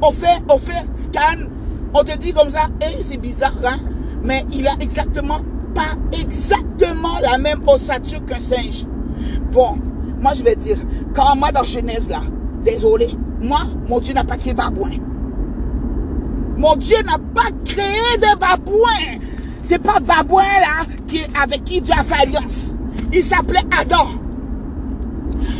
on 0.00 0.12
fait, 0.12 0.42
on 0.48 0.58
fait 0.58 0.84
scan, 0.94 1.46
on 1.94 2.04
te 2.04 2.16
dit 2.18 2.32
comme 2.32 2.50
ça, 2.50 2.68
et 2.80 2.96
eh, 2.98 3.02
c'est 3.02 3.16
bizarre, 3.16 3.54
hein, 3.64 3.78
mais 4.22 4.44
il 4.52 4.66
a 4.68 4.74
exactement, 4.80 5.40
pas 5.74 5.96
exactement 6.12 7.18
la 7.20 7.38
même 7.38 7.66
ossature 7.66 8.24
qu'un 8.24 8.40
singe. 8.40 8.86
Bon, 9.50 9.78
moi 10.20 10.32
je 10.34 10.42
vais 10.42 10.56
dire, 10.56 10.78
quand 11.14 11.36
moi 11.36 11.52
dans 11.52 11.64
Genèse 11.64 12.08
là, 12.08 12.20
désolé, 12.64 13.08
moi, 13.40 13.60
mon 13.88 13.98
Dieu 13.98 14.14
n'a 14.14 14.24
pas 14.24 14.36
créé 14.36 14.54
babouin. 14.54 14.90
Mon 16.56 16.76
Dieu 16.76 16.96
n'a 17.04 17.18
pas 17.34 17.50
créé 17.64 18.18
de 18.18 18.38
babouin. 18.38 19.18
C'est 19.62 19.80
pas 19.80 19.98
babouin 20.00 20.44
là 20.60 20.86
qui, 21.06 21.22
avec 21.40 21.64
qui 21.64 21.80
Dieu 21.80 21.94
a 21.98 22.04
fait 22.04 22.22
alliance. 22.22 22.74
Il 23.12 23.24
s'appelait 23.24 23.64
Adam. 23.78 24.08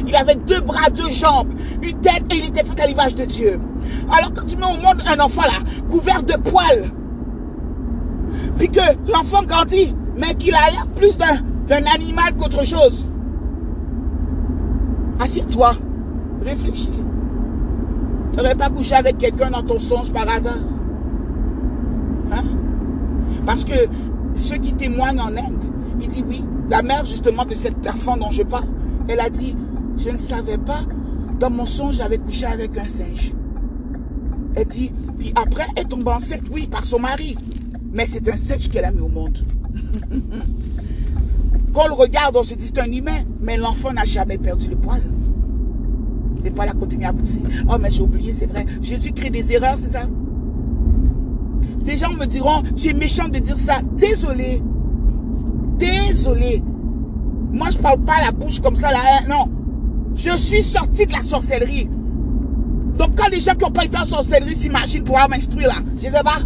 Il 0.07 0.15
avait 0.15 0.37
deux 0.37 0.61
bras, 0.61 0.91
deux 0.91 1.11
jambes, 1.11 1.53
une 1.83 1.99
tête 2.01 2.23
et 2.33 2.37
il 2.37 2.47
était 2.47 2.63
fait 2.63 2.81
à 2.81 2.87
l'image 2.87 3.15
de 3.15 3.25
Dieu. 3.25 3.59
Alors 4.11 4.33
quand 4.33 4.47
tu 4.47 4.57
mets 4.57 4.67
au 4.67 4.81
monde 4.81 5.03
un 5.11 5.19
enfant 5.19 5.43
là, 5.43 5.59
couvert 5.91 6.23
de 6.23 6.35
poils, 6.35 6.91
puis 8.59 8.69
que 8.69 8.81
l'enfant 9.11 9.43
grandit, 9.43 9.95
mais 10.17 10.35
qu'il 10.35 10.55
a 10.55 10.87
plus 10.97 11.17
d'un 11.17 11.85
animal 11.95 12.35
qu'autre 12.37 12.65
chose. 12.67 13.07
Assieds-toi, 15.21 15.73
réfléchis. 16.45 16.91
Tu 18.33 18.37
n'aurais 18.37 18.55
pas 18.55 18.71
couché 18.71 18.95
avec 18.95 19.19
quelqu'un 19.19 19.51
dans 19.51 19.63
ton 19.63 19.79
songe 19.79 20.13
par 20.13 20.29
hasard. 20.29 20.57
Hein? 22.33 22.43
Parce 23.47 23.65
que 23.65 23.75
ceux 24.35 24.57
qui 24.57 24.73
témoignent 24.73 25.21
en 25.21 25.29
Inde, 25.29 25.65
il 26.01 26.09
dit 26.09 26.25
oui, 26.27 26.45
la 26.71 26.83
mère 26.83 27.05
justement 27.05 27.45
de 27.45 27.55
cet 27.55 27.87
enfant 27.87 28.17
dont 28.17 28.31
je 28.31 28.43
parle, 28.43 28.67
elle 29.09 29.21
a 29.21 29.29
dit, 29.29 29.55
je 29.99 30.11
ne 30.11 30.17
savais 30.17 30.59
pas. 30.59 30.81
Dans 31.39 31.51
mon 31.51 31.65
songe, 31.65 31.97
j'avais 31.97 32.19
couché 32.19 32.47
avec 32.47 32.77
un 32.79 32.85
singe. 32.85 33.33
Elle 34.55 34.67
dit, 34.67 34.93
puis 35.19 35.33
après, 35.35 35.67
elle 35.77 35.87
tombe 35.87 36.07
enceinte, 36.09 36.43
oui, 36.51 36.67
par 36.67 36.85
son 36.85 37.01
mari. 37.01 37.37
Mais 37.93 38.07
c'est 38.07 38.27
un 38.29 38.37
singe 38.37 38.69
qu'elle 38.71 38.85
a 38.85 38.91
mis 38.91 39.01
au 39.01 39.09
monde. 39.09 39.45
Quand 41.75 41.85
on 41.85 41.89
le 41.89 41.95
regarde, 41.95 42.37
on 42.37 42.43
se 42.43 42.55
dit 42.55 42.67
c'est 42.67 42.81
un 42.81 42.91
humain. 42.91 43.25
Mais 43.41 43.57
l'enfant 43.57 43.93
n'a 43.93 44.05
jamais 44.05 44.39
perdu 44.39 44.69
le 44.69 44.77
poil. 44.77 45.03
Les 46.45 46.51
poils 46.51 46.69
a 46.69 46.73
continué 46.73 47.07
à 47.07 47.13
pousser. 47.13 47.43
Oh, 47.69 47.77
mais 47.81 47.91
j'ai 47.91 48.03
oublié, 48.03 48.33
c'est 48.33 48.47
vrai. 48.47 48.67
Jésus 48.81 49.13
crée 49.13 49.31
des 49.31 49.53
erreurs, 49.53 49.77
c'est 49.79 49.91
ça? 49.91 50.03
Des 51.85 51.97
gens 51.97 52.13
me 52.13 52.27
diront, 52.27 52.63
tu 52.77 52.89
es 52.89 52.93
méchant 52.93 53.29
de 53.29 53.39
dire 53.39 53.59
ça. 53.59 53.81
Désolé. 53.99 54.63
Désolé. 55.79 56.63
Moi, 57.53 57.69
je 57.71 57.79
parle 57.79 58.01
pas 58.01 58.25
la 58.25 58.33
bouche 58.33 58.61
comme 58.61 58.77
ça, 58.77 58.91
là. 58.91 58.99
Hein. 59.05 59.27
Non. 59.29 59.49
Je 60.15 60.37
suis 60.37 60.63
sorti 60.63 61.07
de 61.07 61.13
la 61.13 61.21
sorcellerie. 61.21 61.89
Donc, 62.99 63.17
quand 63.17 63.29
les 63.31 63.41
gens 63.41 63.55
qui 63.55 63.65
n'ont 63.65 63.71
pas 63.71 63.85
été 63.85 63.99
en 63.99 64.05
sorcellerie 64.05 64.55
s'imaginent 64.55 65.05
pouvoir 65.05 65.29
m'instruire, 65.29 65.69
là, 65.69 65.77
je 65.97 66.03
sais 66.03 66.23
pas. 66.23 66.39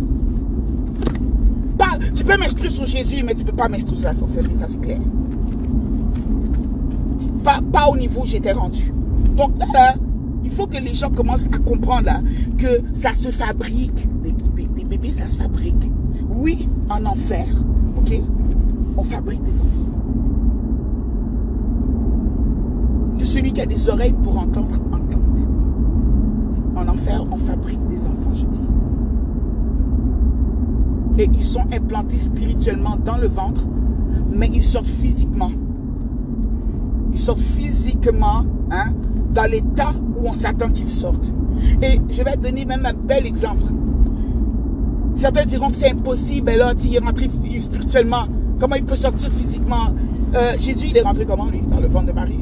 Tu 2.14 2.24
peux 2.24 2.36
m'instruire 2.36 2.70
sur 2.70 2.86
Jésus, 2.86 3.22
mais 3.24 3.34
tu 3.34 3.42
ne 3.42 3.46
peux 3.50 3.56
pas 3.56 3.68
m'instruire 3.68 3.98
sur 3.98 4.08
la 4.08 4.14
sorcellerie, 4.14 4.56
ça 4.56 4.66
c'est 4.68 4.80
clair. 4.80 4.98
Pas, 7.44 7.60
pas 7.72 7.88
au 7.88 7.96
niveau 7.96 8.22
où 8.22 8.26
j'étais 8.26 8.52
rendu. 8.52 8.92
Donc 9.36 9.52
là, 9.74 9.94
il 10.44 10.50
faut 10.50 10.66
que 10.66 10.78
les 10.78 10.94
gens 10.94 11.10
commencent 11.10 11.48
à 11.52 11.58
comprendre 11.58 12.06
là, 12.06 12.20
que 12.58 12.80
ça 12.94 13.12
se 13.12 13.30
fabrique. 13.30 14.08
Des, 14.22 14.32
des 14.64 14.84
bébés, 14.84 15.10
ça 15.10 15.26
se 15.26 15.36
fabrique. 15.36 15.90
Oui, 16.30 16.68
en 16.88 17.04
enfer. 17.04 17.46
Ok? 17.98 18.20
On 18.96 19.02
fabrique 19.02 19.42
des 19.44 19.60
enfants. 19.60 19.90
De 23.18 23.24
celui 23.24 23.52
qui 23.52 23.60
a 23.60 23.66
des 23.66 23.88
oreilles 23.88 24.14
pour 24.22 24.38
entendre, 24.38 24.78
entendre. 24.92 25.18
En 26.76 26.88
enfer, 26.88 27.24
on 27.30 27.36
fabrique 27.36 27.84
des 27.88 28.00
enfants, 28.00 28.34
je 28.34 28.44
dis. 28.44 28.60
Et 31.18 31.28
ils 31.32 31.44
sont 31.44 31.64
implantés 31.72 32.18
spirituellement 32.18 32.96
dans 33.02 33.16
le 33.16 33.28
ventre, 33.28 33.62
mais 34.30 34.50
ils 34.52 34.62
sortent 34.62 34.86
physiquement. 34.86 35.50
Ils 37.12 37.18
sortent 37.18 37.40
physiquement 37.40 38.44
hein, 38.70 38.92
dans 39.32 39.50
l'état 39.50 39.92
où 40.18 40.28
on 40.28 40.32
s'attend 40.32 40.68
qu'ils 40.70 40.88
sortent. 40.88 41.32
Et 41.82 42.00
je 42.10 42.22
vais 42.22 42.36
donner 42.36 42.64
même 42.64 42.84
un 42.84 42.92
bel 42.92 43.26
exemple. 43.26 43.64
Certains 45.14 45.46
diront 45.46 45.68
que 45.68 45.74
c'est 45.74 45.90
impossible, 45.92 46.50
et 46.50 46.56
là, 46.56 46.74
il 46.84 46.94
est 46.94 46.98
rentré 46.98 47.30
spirituellement. 47.58 48.26
Comment 48.60 48.74
il 48.74 48.84
peut 48.84 48.96
sortir 48.96 49.30
physiquement? 49.30 49.94
Euh, 50.34 50.52
Jésus, 50.58 50.88
il 50.90 50.96
est 50.96 51.02
rentré 51.02 51.24
comment, 51.24 51.46
lui, 51.46 51.62
dans 51.62 51.80
le 51.80 51.88
ventre 51.88 52.06
de 52.06 52.12
Marie? 52.12 52.40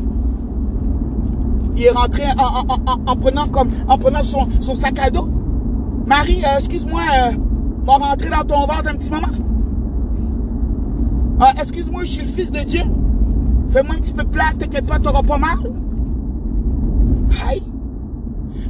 Il 1.76 1.84
est 1.84 1.90
rentré 1.90 2.24
en, 3.06 3.16
prenant, 3.16 3.46
comme, 3.48 3.68
en 3.88 3.98
prenant 3.98 4.22
son, 4.24 4.74
sac 4.74 4.98
à 4.98 5.10
dos. 5.10 5.28
Marie, 6.06 6.42
euh, 6.44 6.58
excuse-moi, 6.58 7.00
euh, 7.00 7.32
m'a 7.84 7.92
rentré 7.92 8.30
dans 8.30 8.44
ton 8.44 8.60
ventre 8.60 8.88
un 8.88 8.94
petit 8.94 9.10
moment. 9.10 9.28
Ah, 11.40 11.52
excuse-moi, 11.60 12.04
je 12.04 12.10
suis 12.10 12.22
le 12.22 12.28
fils 12.28 12.50
de 12.50 12.60
Dieu. 12.60 12.82
Fais-moi 13.70 13.96
un 13.96 13.98
petit 13.98 14.12
peu 14.12 14.24
place, 14.24 14.56
t'inquiète 14.56 14.86
pas, 14.86 14.98
t'auras 14.98 15.22
pas 15.22 15.38
mal. 15.38 15.58
Aïe. 17.48 17.62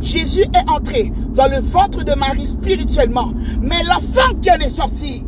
Jésus 0.00 0.42
est 0.42 0.70
entré 0.70 1.12
dans 1.34 1.46
le 1.48 1.60
ventre 1.60 2.04
de 2.04 2.14
Marie 2.14 2.46
spirituellement, 2.46 3.32
mais 3.60 3.82
l'enfant 3.84 4.34
qui 4.40 4.50
en 4.50 4.56
est 4.56 4.68
sorti 4.68 5.24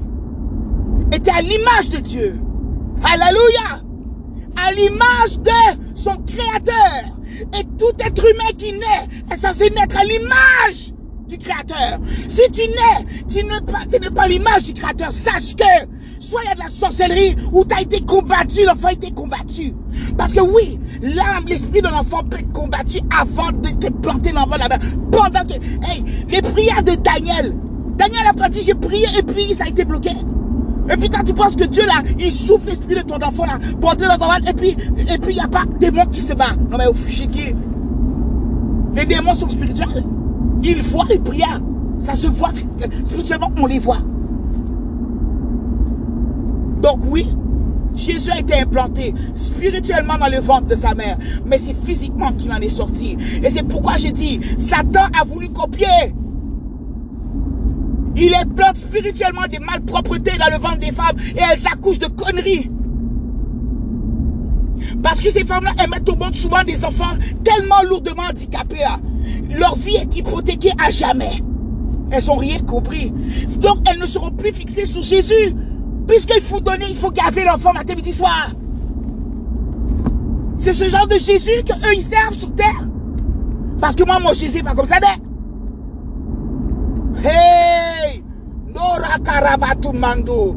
était 1.13 1.31
à 1.31 1.41
l'image 1.41 1.91
de 1.91 1.99
Dieu. 1.99 2.41
Alléluia. 3.03 3.83
À 4.57 4.73
l'image 4.73 5.39
de 5.41 5.95
son 5.95 6.15
créateur. 6.27 7.17
Et 7.59 7.65
tout 7.79 7.93
être 8.01 8.25
humain 8.25 8.51
qui 8.57 8.73
naît 8.73 9.09
est 9.31 9.37
censé 9.37 9.71
naître 9.71 9.99
à 9.99 10.05
l'image 10.05 10.95
du 11.29 11.39
Créateur. 11.39 11.99
Si 12.29 12.43
tu 12.53 12.63
nais, 12.63 13.25
tu 13.29 13.45
n'es 13.45 13.61
pas, 13.61 14.11
pas 14.15 14.29
l'image 14.29 14.65
du 14.65 14.75
Créateur. 14.75 15.13
Sache 15.13 15.55
que 15.57 15.87
soit 16.21 16.41
il 16.45 16.49
y 16.49 16.53
a 16.53 16.55
de 16.55 16.61
la 16.61 16.69
sorcellerie, 16.69 17.37
ou 17.53 17.65
tu 17.65 17.75
as 17.75 17.83
été 17.83 18.01
combattu, 18.01 18.65
l'enfant 18.65 18.89
a 18.89 18.93
été 18.93 19.11
combattu. 19.13 19.75
Parce 20.17 20.33
que 20.33 20.41
oui, 20.41 20.79
l'âme, 21.03 21.45
l'esprit 21.47 21.83
de 21.83 21.89
l'enfant 21.89 22.23
peut 22.25 22.39
être 22.39 22.53
combattu 22.53 23.01
avant 23.19 23.53
de 23.53 23.69
te 23.69 23.91
planter 23.91 24.33
l'enfant 24.33 24.57
là-bas. 24.57 24.79
Pendant 25.13 25.45
que, 25.45 25.55
hey, 25.55 26.05
les 26.29 26.43
prières 26.43 26.83
de 26.83 26.95
Daniel, 26.97 27.55
Daniel 27.97 28.27
a 28.29 28.35
parti, 28.35 28.63
j'ai 28.63 28.75
prié 28.75 29.07
et 29.19 29.23
puis 29.23 29.55
ça 29.55 29.65
a 29.65 29.69
été 29.69 29.85
bloqué. 29.85 30.11
Et 30.89 30.97
puis 30.97 31.11
quand 31.11 31.25
tu 31.25 31.35
penses 31.35 31.57
que 31.57 31.65
Dieu 31.65 31.85
là, 31.85 32.03
il 32.19 32.31
souffle 32.31 32.69
l'esprit 32.69 32.95
de 32.95 33.01
ton 33.01 33.17
enfant 33.17 33.45
là, 33.45 33.59
pour 33.81 33.97
dans 33.97 34.19
ton 34.19 34.33
et 34.49 34.53
puis 34.53 34.77
et 34.99 35.19
puis 35.19 35.33
il 35.33 35.35
n'y 35.35 35.41
a 35.41 35.49
pas 35.49 35.65
démon 35.81 36.07
qui 36.07 36.21
se 36.21 36.33
bat. 36.33 36.55
Non 36.71 36.79
mais 36.79 36.87
au 36.87 36.95
fichier 36.95 37.27
qui? 37.27 37.55
Les 38.95 39.05
démons 39.05 39.35
sont 39.35 39.49
spirituels. 39.49 40.05
Ils 40.69 40.83
voient 40.83 41.05
les 41.09 41.21
prières. 41.21 41.61
Ça 42.01 42.15
se 42.15 42.27
voit 42.27 42.51
spirituellement, 43.07 43.53
on 43.57 43.67
les 43.67 43.79
voit. 43.79 44.01
Donc 46.83 46.99
oui, 47.09 47.25
Jésus 47.95 48.31
a 48.31 48.41
été 48.41 48.55
implanté 48.55 49.15
spirituellement 49.37 50.19
dans 50.19 50.27
le 50.27 50.41
ventre 50.41 50.67
de 50.67 50.75
sa 50.75 50.95
mère, 50.95 51.19
mais 51.47 51.57
c'est 51.57 51.75
physiquement 51.75 52.33
qu'il 52.33 52.51
en 52.51 52.61
est 52.61 52.69
sorti. 52.69 53.17
Et 53.45 53.49
c'est 53.49 53.63
pourquoi 53.63 53.97
j'ai 53.97 54.11
dit, 54.11 54.41
Satan 54.59 55.07
a 55.19 55.25
voulu 55.25 55.51
copier. 55.51 55.87
Il 58.17 58.35
implante 58.35 58.79
spirituellement 58.79 59.47
des 59.49 59.61
malpropretés 59.61 60.37
dans 60.37 60.53
le 60.53 60.59
ventre 60.59 60.79
des 60.79 60.93
femmes 60.93 61.17
et 61.35 61.41
elles 61.53 61.65
accouchent 61.73 62.01
de 62.01 62.09
conneries. 62.09 62.71
Parce 65.01 65.21
que 65.21 65.31
ces 65.31 65.45
femmes-là, 65.45 65.73
elles 65.79 65.91
mettent 65.91 66.09
au 66.09 66.17
monde 66.17 66.35
souvent 66.35 66.65
des 66.65 66.85
enfants 66.85 67.15
tellement 67.45 67.83
lourdement 67.89 68.25
handicapés. 68.29 68.85
Leur 69.51 69.77
vie 69.77 69.97
est 69.97 70.17
hypothéquée 70.17 70.73
à 70.85 70.91
jamais. 70.91 71.43
Elles 72.11 72.25
n'ont 72.27 72.37
rien 72.37 72.59
compris. 72.61 73.13
Donc, 73.59 73.79
elles 73.91 73.99
ne 73.99 74.07
seront 74.07 74.31
plus 74.31 74.53
fixées 74.53 74.87
sur 74.87 75.03
Jésus. 75.03 75.55
Puisqu'il 76.07 76.41
faut 76.41 76.61
donner, 76.61 76.87
il 76.91 76.97
faut 76.97 77.11
gaver 77.11 77.45
l'enfant 77.45 77.73
matin, 77.73 77.95
midi, 77.95 78.13
soir. 78.13 78.51
C'est 80.57 80.73
ce 80.73 80.89
genre 80.89 81.07
de 81.07 81.19
Jésus 81.19 81.65
qu'eux, 81.67 81.95
ils 81.95 82.03
servent 82.03 82.39
sur 82.39 82.55
terre. 82.55 82.87
Parce 83.81 83.97
que 83.97 84.05
moi, 84.05 84.19
mon 84.21 84.33
Jésus 84.33 84.59
n'est 84.59 84.63
pas 84.63 84.75
comme 84.75 84.87
ça, 84.87 84.97
Hey! 87.25 88.23
mando. 89.93 90.57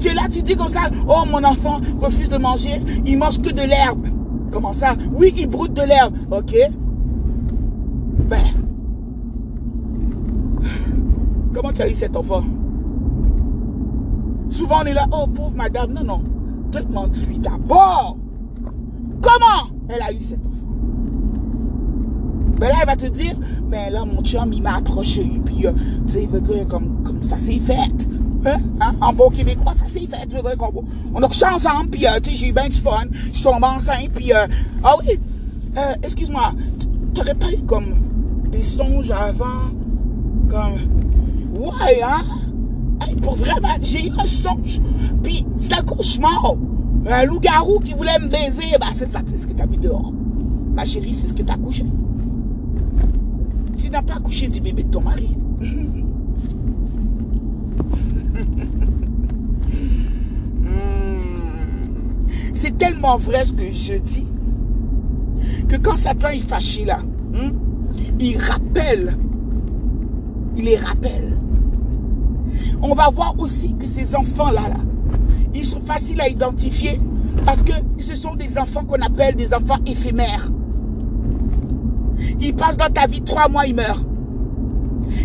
Tu 0.00 0.08
es 0.08 0.14
là, 0.14 0.22
tu 0.30 0.42
dis 0.42 0.54
comme 0.56 0.68
ça, 0.68 0.82
oh 1.08 1.22
mon 1.26 1.42
enfant 1.44 1.80
refuse 2.00 2.28
de 2.28 2.36
manger, 2.36 2.80
il 3.06 3.16
mange 3.18 3.40
que 3.40 3.50
de 3.50 3.62
l'herbe. 3.62 4.06
Comment 4.52 4.72
ça? 4.72 4.94
Oui, 5.12 5.32
il 5.36 5.48
broute 5.48 5.72
de 5.72 5.82
l'herbe. 5.82 6.14
Ok. 6.30 6.54
Ben. 8.28 8.38
Comment 11.54 11.72
tu 11.72 11.82
as 11.82 11.88
eu 11.88 11.94
cet 11.94 12.16
enfant? 12.16 12.44
Souvent 14.48 14.82
on 14.82 14.86
est 14.86 14.94
là, 14.94 15.06
oh 15.10 15.26
pauvre 15.26 15.56
madame, 15.56 15.92
non, 15.92 16.04
non. 16.04 16.22
Demande-lui 16.70 17.38
d'abord. 17.38 18.16
Comment 19.20 19.72
elle 19.88 20.02
a 20.02 20.12
eu 20.12 20.20
cet 20.20 20.46
enfant 20.46 20.52
ben 22.62 22.68
là, 22.68 22.74
elle 22.80 22.86
va 22.86 22.94
te 22.94 23.06
dire, 23.06 23.34
mais 23.68 23.90
là, 23.90 24.04
mon 24.04 24.22
chum, 24.22 24.52
il 24.52 24.62
m'a 24.62 24.76
approché. 24.76 25.28
Puis, 25.44 25.66
euh, 25.66 25.72
tu 26.06 26.12
sais, 26.12 26.22
il 26.22 26.28
veut 26.28 26.40
dire, 26.40 26.64
comme, 26.68 27.02
comme 27.02 27.20
ça 27.20 27.36
s'est 27.36 27.58
fait. 27.58 28.08
Hein? 28.44 28.60
hein? 28.80 28.94
En 29.00 29.12
bon 29.12 29.30
québécois, 29.30 29.74
ça 29.76 29.86
s'est 29.86 30.06
fait. 30.06 30.28
Je 30.30 30.38
dire, 30.38 30.56
comme, 30.58 30.84
on 31.14 31.22
a 31.22 31.28
couché 31.28 31.46
ensemble, 31.46 31.90
puis, 31.90 32.06
euh, 32.06 32.20
tu 32.22 32.32
j'ai 32.32 32.48
eu 32.48 32.52
bien 32.52 32.68
du 32.68 32.76
fun. 32.76 33.04
Je 33.12 33.36
suis 33.36 33.44
tombée 33.44 33.66
enceinte, 33.66 34.10
puis, 34.14 34.32
euh, 34.32 34.46
ah 34.82 34.96
oui, 35.00 35.18
euh, 35.76 35.94
excuse-moi, 36.02 36.52
t'aurais 37.14 37.34
pas 37.34 37.52
eu 37.52 37.62
comme 37.66 37.94
des 38.50 38.62
songes 38.62 39.10
avant, 39.10 39.70
comme, 40.48 40.74
ouais, 41.60 42.02
hein? 42.02 42.22
pour 43.22 43.36
vraiment, 43.36 43.68
j'ai 43.80 44.06
eu 44.06 44.10
un 44.18 44.26
songe. 44.26 44.80
Puis, 45.22 45.46
c'est 45.56 45.72
un. 45.72 45.82
Un 47.04 47.24
loup-garou 47.24 47.80
qui 47.80 47.94
voulait 47.94 48.18
me 48.20 48.28
baiser, 48.28 48.76
bah, 48.78 48.86
c'est 48.94 49.08
ça, 49.08 49.20
c'est 49.26 49.36
ce 49.36 49.46
que 49.46 49.52
t'as 49.52 49.66
mis 49.66 49.76
dehors. 49.78 50.12
Ma 50.74 50.84
chérie, 50.84 51.12
c'est 51.12 51.26
ce 51.26 51.34
que 51.34 51.42
t'as 51.42 51.56
couché. 51.56 51.84
Tu 53.76 53.90
n'as 53.90 54.02
pas 54.02 54.20
couché 54.20 54.46
du 54.46 54.60
bébé 54.60 54.84
de 54.84 54.90
ton 54.90 55.00
mari. 55.00 55.36
C'est 62.62 62.78
tellement 62.78 63.16
vrai 63.16 63.44
ce 63.44 63.54
que 63.54 63.72
je 63.72 63.94
dis 63.94 64.24
que 65.68 65.74
quand 65.74 65.96
Satan 65.96 66.28
est 66.28 66.38
fâché 66.38 66.84
là, 66.84 67.00
hmm, 67.00 67.50
il 68.20 68.38
rappelle, 68.38 69.18
il 70.56 70.66
les 70.66 70.76
rappelle. 70.76 71.36
On 72.80 72.94
va 72.94 73.10
voir 73.10 73.34
aussi 73.40 73.74
que 73.74 73.84
ces 73.84 74.14
enfants-là, 74.14 74.60
là, 74.68 74.76
ils 75.52 75.66
sont 75.66 75.80
faciles 75.80 76.20
à 76.20 76.28
identifier 76.28 77.00
parce 77.44 77.62
que 77.62 77.72
ce 77.98 78.14
sont 78.14 78.36
des 78.36 78.56
enfants 78.56 78.84
qu'on 78.84 79.02
appelle 79.02 79.34
des 79.34 79.52
enfants 79.54 79.80
éphémères. 79.84 80.48
Ils 82.40 82.54
passent 82.54 82.76
dans 82.76 82.92
ta 82.92 83.08
vie 83.08 83.22
trois 83.22 83.48
mois, 83.48 83.66
ils 83.66 83.74
meurent. 83.74 84.04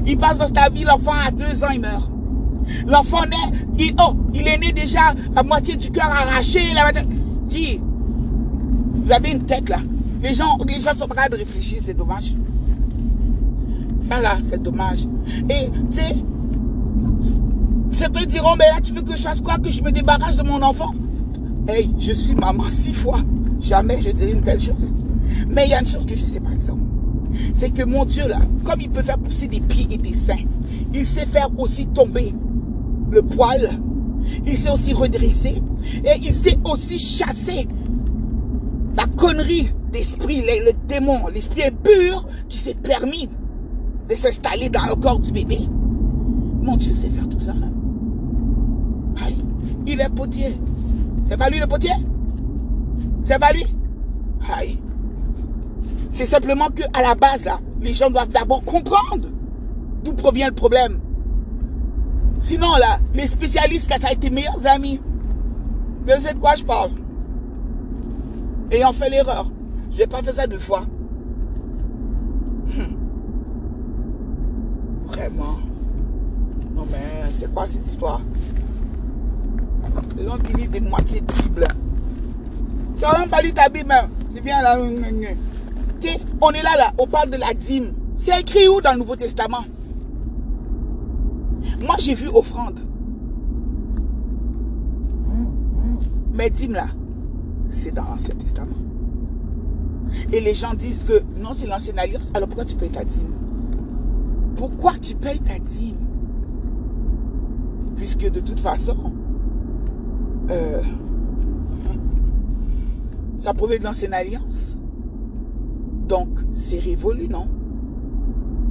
Ils 0.07 0.17
passent 0.17 0.39
dans 0.39 0.49
ta 0.49 0.69
vie, 0.69 0.85
l'enfant 0.85 1.11
a 1.11 1.29
deux 1.29 1.63
ans, 1.63 1.69
il 1.71 1.81
meurt. 1.81 2.09
L'enfant 2.87 3.25
naît, 3.27 3.59
il, 3.77 3.93
oh, 3.99 4.15
il 4.33 4.47
est 4.47 4.57
né 4.57 4.71
déjà 4.71 5.13
à 5.35 5.43
moitié 5.43 5.75
du 5.75 5.91
cœur 5.91 6.07
arraché. 6.07 6.61
Vous 7.49 9.11
avez 9.11 9.31
une 9.31 9.43
tête 9.43 9.69
là. 9.69 9.79
Les 10.21 10.33
gens, 10.33 10.57
les 10.67 10.79
gens 10.79 10.93
sont 10.95 11.07
pas 11.07 11.29
de 11.29 11.35
réfléchir, 11.37 11.79
c'est 11.83 11.93
dommage. 11.93 12.33
Ça 13.99 14.21
là, 14.21 14.37
c'est 14.41 14.61
dommage. 14.61 15.07
Et 15.49 15.69
tu 15.89 15.97
sais, 15.97 16.15
certains 17.91 18.25
diront, 18.25 18.55
mais 18.57 18.65
là 18.65 18.81
tu 18.83 18.93
veux 18.93 19.01
que 19.01 19.15
je 19.15 19.21
fasse 19.21 19.41
quoi? 19.41 19.57
Que 19.57 19.69
je 19.69 19.81
me 19.81 19.91
débarrasse 19.91 20.35
de 20.35 20.43
mon 20.43 20.61
enfant? 20.61 20.93
Hey, 21.67 21.89
je 21.97 22.11
suis 22.11 22.35
maman 22.35 22.63
six 22.69 22.93
fois. 22.93 23.19
Jamais 23.61 24.01
je 24.01 24.09
dirais 24.09 24.31
une 24.31 24.41
telle 24.41 24.59
chose. 24.59 24.93
Mais 25.47 25.65
il 25.65 25.71
y 25.71 25.73
a 25.73 25.79
une 25.79 25.87
chose 25.87 26.05
que 26.05 26.15
je 26.15 26.25
sais 26.25 26.39
par 26.39 26.51
exemple. 26.51 26.81
C'est 27.53 27.69
que 27.69 27.83
mon 27.83 28.03
Dieu 28.03 28.27
là, 28.27 28.39
comme 28.65 28.81
il 28.81 28.89
peut 28.89 29.01
faire 29.01 29.17
pousser 29.19 29.47
des 29.47 29.61
pieds 29.61 29.87
et 29.89 29.97
des 29.97 30.13
seins, 30.13 30.35
il 30.93 31.05
sait 31.05 31.25
faire 31.25 31.49
aussi 31.57 31.85
tomber 31.87 32.33
le 33.09 33.21
poil. 33.21 33.79
Il 34.45 34.57
sait 34.57 34.69
aussi 34.69 34.93
redresser. 34.93 35.61
Et 36.05 36.17
il 36.21 36.33
sait 36.33 36.57
aussi 36.65 36.99
chasser 36.99 37.67
la 38.95 39.05
connerie 39.05 39.69
d'esprit, 39.91 40.41
le, 40.41 40.71
démon, 40.87 41.27
l'esprit 41.27 41.69
pur 41.83 42.25
qui 42.49 42.57
s'est 42.57 42.73
permis 42.73 43.29
de 44.09 44.15
s'installer 44.15 44.69
dans 44.69 44.85
le 44.85 44.95
corps 44.95 45.19
du 45.19 45.31
bébé. 45.31 45.59
Mon 46.61 46.77
Dieu 46.77 46.93
sait 46.93 47.09
faire 47.09 47.29
tout 47.29 47.39
ça. 47.39 47.53
Aïe, 49.23 49.43
il 49.85 50.01
est 50.01 50.09
potier. 50.09 50.57
C'est 51.27 51.37
pas 51.37 51.49
lui 51.49 51.59
le 51.59 51.67
potier? 51.67 51.91
C'est 53.23 53.39
pas 53.39 53.51
lui? 53.51 53.65
Aïe. 54.57 54.77
C'est 56.09 56.25
simplement 56.25 56.67
que 56.67 56.83
à 56.93 57.01
la 57.01 57.15
base, 57.15 57.45
là, 57.45 57.59
les 57.81 57.93
gens 57.93 58.09
doivent 58.09 58.29
d'abord 58.29 58.63
comprendre 58.63 59.29
d'où 60.03 60.13
provient 60.13 60.47
le 60.47 60.53
problème. 60.53 60.99
Sinon, 62.39 62.75
là, 62.77 62.99
les 63.13 63.27
spécialistes, 63.27 63.91
ça 63.99 64.07
a 64.07 64.13
été 64.13 64.29
meilleurs 64.29 64.65
amis. 64.67 65.01
Mais 66.05 66.17
c'est 66.19 66.33
de 66.33 66.39
quoi 66.39 66.55
je 66.55 66.63
parle? 66.63 66.91
Ayant 68.71 68.93
fait 68.93 69.09
l'erreur. 69.09 69.49
Je 69.91 69.97
n'ai 69.97 70.07
pas 70.07 70.21
fait 70.21 70.31
ça 70.31 70.47
deux 70.47 70.59
fois. 70.59 70.85
Hmm. 72.67 72.95
Vraiment. 75.07 75.57
Non, 76.75 76.85
mais 76.91 77.29
c'est 77.33 77.51
quoi 77.53 77.65
cette 77.65 77.85
histoire 77.85 78.21
Les 80.15 80.25
gens 80.25 80.37
qui 80.37 80.53
lisent 80.53 80.69
des 80.69 80.79
moitiés 80.79 81.21
de 81.21 81.33
Bible. 81.33 81.67
Tu 82.95 83.01
n'as 83.01 83.19
même 83.19 83.29
pas 83.29 83.41
lu 83.41 83.53
ta 83.53 83.69
Bible, 83.69 83.87
même. 83.87 84.07
C'est 84.31 84.41
bien 84.41 84.61
là. 84.61 84.77
On 86.41 86.51
est 86.51 86.61
là, 86.61 86.77
là. 86.77 86.91
On 86.97 87.07
parle 87.07 87.31
de 87.31 87.37
la 87.37 87.53
dîme. 87.53 87.93
C'est 88.15 88.39
écrit 88.39 88.67
où 88.67 88.81
dans 88.81 88.93
le 88.93 88.99
Nouveau 88.99 89.15
Testament? 89.15 89.65
Moi, 91.79 91.95
j'ai 91.99 92.13
vu 92.13 92.27
offrande. 92.27 92.79
Mais 96.33 96.49
dîmes 96.51 96.73
là, 96.73 96.87
c'est 97.65 97.91
dans 97.93 98.03
l'Ancien 98.03 98.35
Testament. 98.35 98.75
Et 100.31 100.39
les 100.39 100.53
gens 100.53 100.73
disent 100.73 101.03
que 101.03 101.23
non, 101.41 101.49
c'est 101.53 101.65
l'ancienne 101.65 101.99
alliance. 101.99 102.31
Alors 102.33 102.47
pourquoi 102.47 102.65
tu 102.65 102.75
payes 102.75 102.91
ta 102.91 103.03
dîme? 103.03 103.33
Pourquoi 104.55 104.93
tu 105.01 105.15
payes 105.15 105.39
ta 105.39 105.57
dîme? 105.57 105.97
Puisque 107.95 108.29
de 108.29 108.39
toute 108.39 108.59
façon, 108.59 109.11
euh, 110.51 110.81
ça 113.39 113.53
provient 113.53 113.79
de 113.79 113.83
l'ancienne 113.83 114.13
alliance. 114.13 114.77
Donc, 116.07 116.29
c'est 116.51 116.79
révolu, 116.79 117.27
non? 117.27 117.47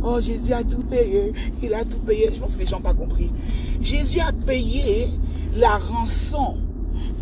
Oh, 0.09 0.21
Jésus 0.21 0.53
a 0.53 0.63
tout 0.63 0.83
payé. 0.83 1.33
Il 1.61 1.75
a 1.75 1.85
tout 1.85 1.99
payé. 1.99 2.31
Je 2.33 2.39
pense 2.39 2.55
que 2.55 2.61
les 2.61 2.67
gens 2.67 2.77
n'ont 2.77 2.83
pas 2.83 2.95
compris. 2.95 3.33
Jésus 3.81 4.21
a 4.21 4.31
payé 4.33 5.09
la 5.57 5.79
rançon 5.79 6.59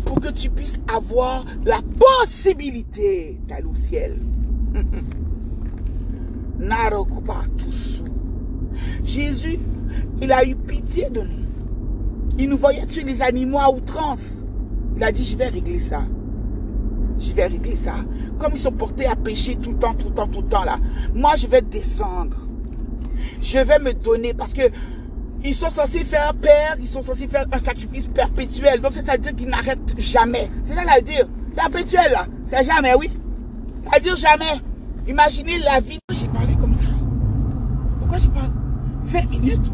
pour 0.05 0.19
que 0.19 0.27
tu 0.27 0.51
puisses 0.51 0.79
avoir 0.93 1.43
la 1.65 1.79
possibilité 2.21 3.39
d'aller 3.47 3.65
au 3.65 3.73
ciel. 3.73 4.17
Jésus, 9.03 9.59
il 10.21 10.31
a 10.31 10.45
eu 10.45 10.55
pitié 10.55 11.09
de 11.09 11.21
nous. 11.21 11.45
Il 12.37 12.49
nous 12.49 12.57
voyait 12.57 12.85
tuer 12.85 13.03
les 13.03 13.23
animaux 13.23 13.59
à 13.59 13.71
outrance. 13.71 14.33
Il 14.95 15.03
a 15.03 15.11
dit, 15.11 15.25
je 15.25 15.35
vais 15.35 15.47
régler 15.47 15.79
ça. 15.79 16.03
Je 17.17 17.31
vais 17.31 17.47
régler 17.47 17.75
ça. 17.75 17.95
Comme 18.37 18.53
ils 18.53 18.59
sont 18.59 18.71
portés 18.71 19.07
à 19.07 19.15
pécher 19.15 19.55
tout 19.55 19.71
le 19.71 19.79
temps, 19.79 19.95
tout 19.95 20.09
le 20.09 20.13
temps, 20.13 20.27
tout 20.27 20.41
le 20.41 20.47
temps 20.47 20.63
là. 20.63 20.77
Moi, 21.15 21.35
je 21.35 21.47
vais 21.47 21.63
descendre. 21.63 22.44
Je 23.45 23.59
vais 23.59 23.77
me 23.77 23.93
donner 23.93 24.33
parce 24.33 24.53
que 24.53 24.63
ils 25.43 25.53
sont 25.53 25.69
censés 25.69 26.03
faire 26.03 26.33
père, 26.33 26.75
ils 26.79 26.87
sont 26.87 27.03
censés 27.03 27.27
faire 27.27 27.45
un 27.51 27.59
sacrifice 27.59 28.07
perpétuel. 28.07 28.81
Donc, 28.81 28.93
c'est-à-dire 28.93 29.35
qu'ils 29.35 29.47
n'arrêtent 29.47 29.93
jamais. 29.99 30.49
C'est 30.63 30.73
ça, 30.73 30.81
veut 30.81 31.01
dire. 31.03 31.27
Perpétuel, 31.55 32.11
là. 32.11 32.25
C'est 32.47 32.63
jamais, 32.63 32.95
oui. 32.95 33.11
Ça 33.83 33.97
veut 33.97 34.01
dire 34.01 34.15
jamais. 34.15 34.59
Imaginez 35.07 35.59
la 35.59 35.79
vie. 35.79 35.99
Pourquoi 36.07 36.25
j'ai 36.25 36.33
parlé 36.33 36.55
comme 36.59 36.73
ça? 36.73 36.85
Pourquoi 37.99 38.17
j'ai 38.17 38.29
parlé? 38.29 38.49
20 39.03 39.29
minutes? 39.29 39.71